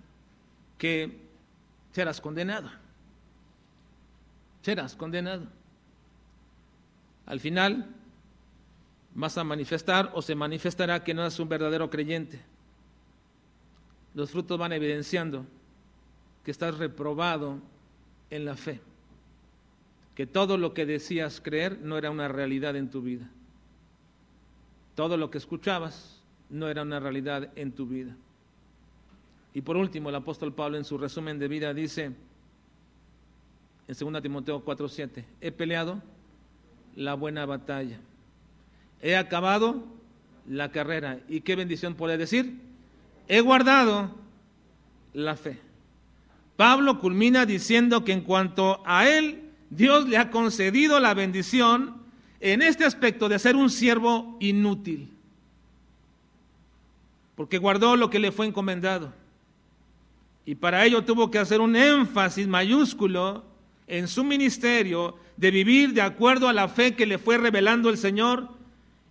que 0.79 1.19
serás 1.91 2.21
condenado. 2.21 2.71
Serás 4.63 4.95
condenado. 4.95 5.49
Al 7.27 7.41
final 7.41 7.89
vas 9.17 9.37
a 9.37 9.43
manifestar 9.43 10.13
o 10.15 10.23
se 10.23 10.37
manifestará 10.37 11.03
que 11.03 11.13
no 11.13 11.23
eres 11.23 11.41
un 11.41 11.49
verdadero 11.49 11.91
creyente 11.91 12.50
los 14.15 14.31
frutos 14.31 14.59
van 14.59 14.73
evidenciando 14.73 15.47
que 16.45 16.51
estás 16.51 16.79
reprobado 16.79 17.59
en 18.31 18.45
la 18.45 18.57
fe, 18.57 18.81
que 20.15 20.27
todo 20.27 20.57
lo 20.57 20.75
que 20.75 20.87
decías 20.87 21.41
creer 21.41 21.79
no 21.81 21.99
era 21.99 22.11
una 22.11 22.29
realidad 22.29 22.77
en 22.77 22.91
tu 22.91 23.03
vida, 23.03 23.29
todo 24.95 25.17
lo 25.17 25.31
que 25.31 25.39
escuchabas 25.39 26.21
no 26.49 26.69
era 26.69 26.83
una 26.83 27.01
realidad 27.01 27.51
en 27.57 27.73
tu 27.73 27.87
vida. 27.87 28.17
Y 29.53 29.63
por 29.63 29.77
último, 29.77 30.11
el 30.11 30.15
apóstol 30.15 30.55
Pablo 30.55 30.77
en 30.77 30.85
su 30.85 30.97
resumen 30.97 31.39
de 31.39 31.49
vida 31.49 31.75
dice 31.75 32.13
en 33.89 34.13
2 34.13 34.23
Timoteo 34.23 34.65
4:7, 34.65 35.25
he 35.41 35.51
peleado 35.51 36.01
la 36.95 37.15
buena 37.15 37.47
batalla, 37.47 37.99
he 39.03 39.17
acabado 39.17 39.83
la 40.49 40.71
carrera. 40.71 41.21
¿Y 41.29 41.41
qué 41.41 41.57
bendición 41.57 41.95
puede 41.95 42.17
decir? 42.17 42.70
He 43.31 43.41
guardado 43.41 44.11
la 45.13 45.37
fe. 45.37 45.57
Pablo 46.57 46.99
culmina 46.99 47.47
diciendo 47.47 48.05
que 48.05 48.13
en 48.13 48.23
cuanto 48.23 48.83
a 48.85 49.09
él, 49.09 49.51
Dios 49.71 50.09
le 50.09 50.19
ha 50.19 50.33
concedido 50.33 50.99
la 50.99 51.15
bendición 51.15 51.95
en 52.41 52.61
este 52.61 52.85
aspecto 52.85 53.29
de 53.29 53.39
ser 53.39 53.55
un 53.55 53.71
siervo 53.71 54.37
inútil, 54.41 55.13
porque 57.37 57.59
guardó 57.59 57.95
lo 57.95 58.11
que 58.11 58.19
le 58.19 58.33
fue 58.33 58.47
encomendado. 58.47 59.13
Y 60.45 60.57
para 60.57 60.85
ello 60.85 61.05
tuvo 61.05 61.31
que 61.31 61.39
hacer 61.39 61.61
un 61.61 61.77
énfasis 61.77 62.49
mayúsculo 62.49 63.45
en 63.87 64.09
su 64.09 64.25
ministerio 64.25 65.17
de 65.37 65.53
vivir 65.53 65.93
de 65.93 66.03
acuerdo 66.03 66.49
a 66.49 66.53
la 66.53 66.67
fe 66.67 66.97
que 66.97 67.07
le 67.07 67.19
fue 67.19 67.39
revelando 67.39 67.91
el 67.91 67.97
Señor 67.97 68.49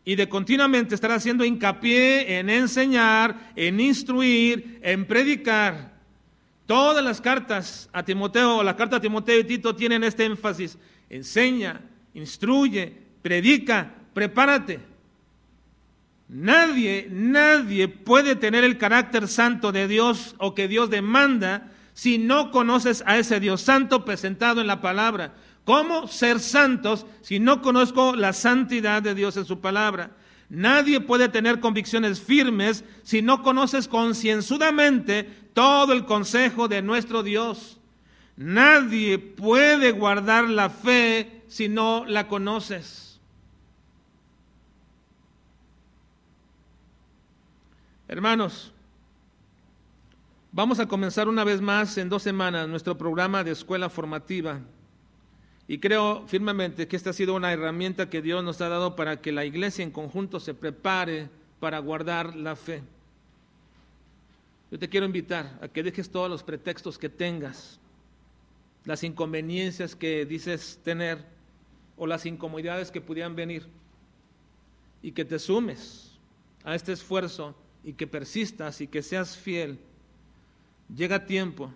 y 0.10 0.16
de 0.16 0.28
continuamente 0.28 0.96
estar 0.96 1.12
haciendo 1.12 1.46
hincapié 1.46 2.40
en 2.40 2.50
enseñar, 2.50 3.52
en 3.56 3.80
instruir, 3.80 4.80
en 4.82 5.06
predicar. 5.06 5.94
Todas 6.66 7.04
las 7.04 7.22
cartas 7.22 7.88
a 7.94 8.02
Timoteo, 8.02 8.64
la 8.64 8.76
carta 8.76 8.96
a 8.96 9.02
Timoteo 9.02 9.40
y 9.40 9.44
Tito 9.44 9.76
tienen 9.76 10.04
este 10.04 10.26
énfasis. 10.26 10.80
Enseña, 11.12 11.82
instruye, 12.16 12.92
predica, 13.22 13.94
prepárate. 14.16 14.80
Nadie, 16.28 17.08
nadie 17.12 17.88
puede 17.88 18.36
tener 18.36 18.64
el 18.64 18.80
carácter 18.80 19.28
santo 19.28 19.72
de 19.72 19.88
Dios 19.88 20.34
o 20.40 20.56
que 20.56 20.68
Dios 20.68 20.90
demanda 20.90 21.72
si 21.94 22.18
no 22.18 22.50
conoces 22.50 23.04
a 23.06 23.20
ese 23.20 23.40
Dios 23.40 23.62
santo 23.62 24.06
presentado 24.06 24.60
en 24.60 24.66
la 24.66 24.82
palabra. 24.82 25.36
¿Cómo 25.70 26.08
ser 26.08 26.40
santos 26.40 27.06
si 27.22 27.38
no 27.38 27.62
conozco 27.62 28.16
la 28.16 28.34
santidad 28.34 29.04
de 29.04 29.14
Dios 29.14 29.38
en 29.38 29.46
su 29.46 29.60
palabra? 29.62 30.10
Nadie 30.50 31.00
puede 31.00 31.30
tener 31.30 31.60
convicciones 31.60 32.20
firmes 32.20 32.84
si 33.04 33.22
no 33.22 33.44
conoces 33.44 33.88
concienzudamente 33.88 35.26
todo 35.54 35.94
el 35.94 36.06
consejo 36.06 36.68
de 36.68 36.82
nuestro 36.82 37.22
Dios. 37.22 37.78
Nadie 38.36 39.20
puede 39.20 39.92
guardar 39.92 40.50
la 40.50 40.72
fe 40.72 41.44
si 41.48 41.70
no 41.70 42.04
la 42.04 42.28
conoces. 42.28 43.20
Hermanos, 48.08 48.74
vamos 50.52 50.80
a 50.80 50.88
comenzar 50.88 51.28
una 51.28 51.44
vez 51.44 51.62
más 51.62 51.96
en 52.00 52.10
dos 52.10 52.24
semanas 52.24 52.68
nuestro 52.68 52.98
programa 52.98 53.44
de 53.44 53.52
escuela 53.52 53.88
formativa. 53.88 54.62
Y 55.70 55.78
creo 55.78 56.26
firmemente 56.26 56.88
que 56.88 56.96
esta 56.96 57.12
ha 57.12 57.14
sido 57.14 57.36
una 57.36 57.54
herramienta 57.54 58.10
que 58.10 58.24
Dios 58.24 58.44
nos 58.44 58.60
ha 58.60 58.70
dado 58.70 58.96
para 58.96 59.22
que 59.22 59.32
la 59.32 59.46
iglesia 59.46 59.84
en 59.84 59.92
conjunto 59.92 60.40
se 60.40 60.56
prepare 60.56 61.30
para 61.60 61.78
guardar 61.78 62.36
la 62.36 62.56
fe. 62.56 62.82
Yo 64.72 64.80
te 64.80 64.90
quiero 64.90 65.06
invitar 65.06 65.60
a 65.62 65.68
que 65.68 65.84
dejes 65.84 66.10
todos 66.10 66.28
los 66.28 66.42
pretextos 66.42 66.98
que 66.98 67.08
tengas, 67.08 67.80
las 68.84 69.04
inconveniencias 69.04 69.96
que 69.96 70.26
dices 70.26 70.80
tener 70.84 71.24
o 71.98 72.08
las 72.08 72.26
incomodidades 72.26 72.90
que 72.90 73.00
pudieran 73.00 73.36
venir 73.36 73.68
y 75.04 75.12
que 75.12 75.24
te 75.24 75.38
sumes 75.38 76.18
a 76.64 76.74
este 76.74 76.94
esfuerzo 76.94 77.54
y 77.84 77.94
que 77.94 78.08
persistas 78.08 78.82
y 78.82 78.88
que 78.88 79.04
seas 79.04 79.38
fiel. 79.38 79.78
Llega 80.96 81.28
tiempo, 81.28 81.72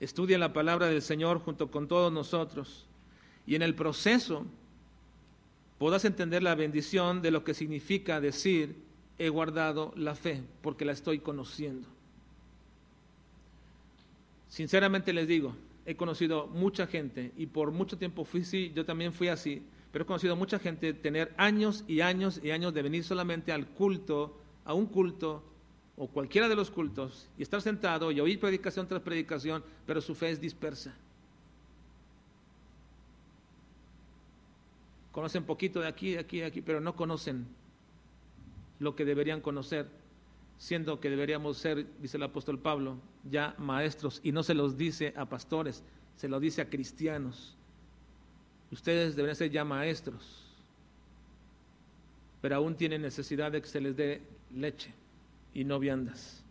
estudia 0.00 0.36
la 0.36 0.52
palabra 0.52 0.86
del 0.86 1.00
Señor 1.00 1.38
junto 1.38 1.70
con 1.70 1.86
todos 1.86 2.12
nosotros 2.12 2.87
y 3.48 3.54
en 3.54 3.62
el 3.62 3.74
proceso 3.74 4.44
puedas 5.78 6.04
entender 6.04 6.42
la 6.42 6.54
bendición 6.54 7.22
de 7.22 7.30
lo 7.30 7.44
que 7.44 7.54
significa 7.54 8.20
decir, 8.20 8.76
he 9.18 9.30
guardado 9.30 9.94
la 9.96 10.14
fe 10.14 10.42
porque 10.60 10.84
la 10.84 10.92
estoy 10.92 11.20
conociendo. 11.20 11.88
Sinceramente 14.50 15.14
les 15.14 15.26
digo, 15.26 15.56
he 15.86 15.96
conocido 15.96 16.46
mucha 16.48 16.86
gente 16.86 17.32
y 17.38 17.46
por 17.46 17.70
mucho 17.70 17.96
tiempo 17.96 18.26
fui 18.26 18.42
así, 18.42 18.70
yo 18.74 18.84
también 18.84 19.14
fui 19.14 19.28
así, 19.28 19.62
pero 19.92 20.02
he 20.02 20.06
conocido 20.06 20.36
mucha 20.36 20.58
gente 20.58 20.92
tener 20.92 21.32
años 21.38 21.84
y 21.88 22.02
años 22.02 22.42
y 22.44 22.50
años 22.50 22.74
de 22.74 22.82
venir 22.82 23.02
solamente 23.02 23.50
al 23.50 23.66
culto, 23.66 24.36
a 24.66 24.74
un 24.74 24.84
culto 24.84 25.42
o 25.96 26.06
cualquiera 26.06 26.50
de 26.50 26.54
los 26.54 26.70
cultos 26.70 27.30
y 27.38 27.44
estar 27.44 27.62
sentado 27.62 28.12
y 28.12 28.20
oír 28.20 28.38
predicación 28.38 28.86
tras 28.86 29.00
predicación, 29.00 29.64
pero 29.86 30.02
su 30.02 30.14
fe 30.14 30.32
es 30.32 30.38
dispersa. 30.38 30.94
Conocen 35.12 35.44
poquito 35.44 35.80
de 35.80 35.88
aquí, 35.88 36.12
de 36.12 36.18
aquí, 36.18 36.38
de 36.40 36.46
aquí, 36.46 36.62
pero 36.62 36.80
no 36.80 36.94
conocen 36.94 37.46
lo 38.78 38.94
que 38.94 39.04
deberían 39.04 39.40
conocer, 39.40 39.88
siendo 40.58 41.00
que 41.00 41.10
deberíamos 41.10 41.58
ser, 41.58 41.86
dice 42.00 42.16
el 42.16 42.22
apóstol 42.22 42.58
Pablo, 42.58 42.98
ya 43.28 43.54
maestros, 43.58 44.20
y 44.22 44.32
no 44.32 44.42
se 44.42 44.54
los 44.54 44.76
dice 44.76 45.14
a 45.16 45.26
pastores, 45.26 45.82
se 46.16 46.28
lo 46.28 46.40
dice 46.40 46.62
a 46.62 46.68
cristianos. 46.68 47.56
Ustedes 48.70 49.16
deberían 49.16 49.36
ser 49.36 49.50
ya 49.50 49.64
maestros, 49.64 50.44
pero 52.40 52.56
aún 52.56 52.76
tienen 52.76 53.02
necesidad 53.02 53.50
de 53.50 53.62
que 53.62 53.68
se 53.68 53.80
les 53.80 53.96
dé 53.96 54.22
leche 54.54 54.92
y 55.54 55.64
no 55.64 55.78
viandas. 55.78 56.44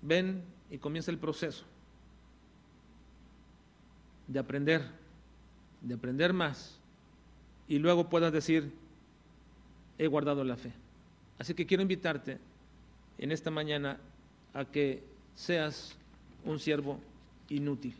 Ven 0.00 0.42
y 0.70 0.78
comienza 0.78 1.10
el 1.10 1.18
proceso 1.18 1.64
de 4.26 4.38
aprender 4.38 5.01
de 5.82 5.94
aprender 5.94 6.32
más 6.32 6.78
y 7.68 7.78
luego 7.78 8.08
puedas 8.08 8.32
decir, 8.32 8.72
he 9.98 10.06
guardado 10.06 10.44
la 10.44 10.56
fe. 10.56 10.72
Así 11.38 11.54
que 11.54 11.66
quiero 11.66 11.82
invitarte 11.82 12.38
en 13.18 13.32
esta 13.32 13.50
mañana 13.50 13.98
a 14.54 14.64
que 14.64 15.02
seas 15.34 15.94
un 16.44 16.58
siervo 16.58 17.00
inútil. 17.48 17.94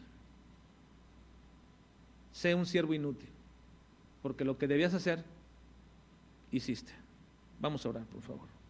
Sé 2.32 2.54
un 2.54 2.66
siervo 2.66 2.94
inútil, 2.94 3.28
porque 4.22 4.44
lo 4.44 4.56
que 4.56 4.66
debías 4.66 4.94
hacer, 4.94 5.22
hiciste. 6.50 6.92
Vamos 7.60 7.84
a 7.84 7.90
orar, 7.90 8.04
por 8.04 8.22
favor. 8.22 8.61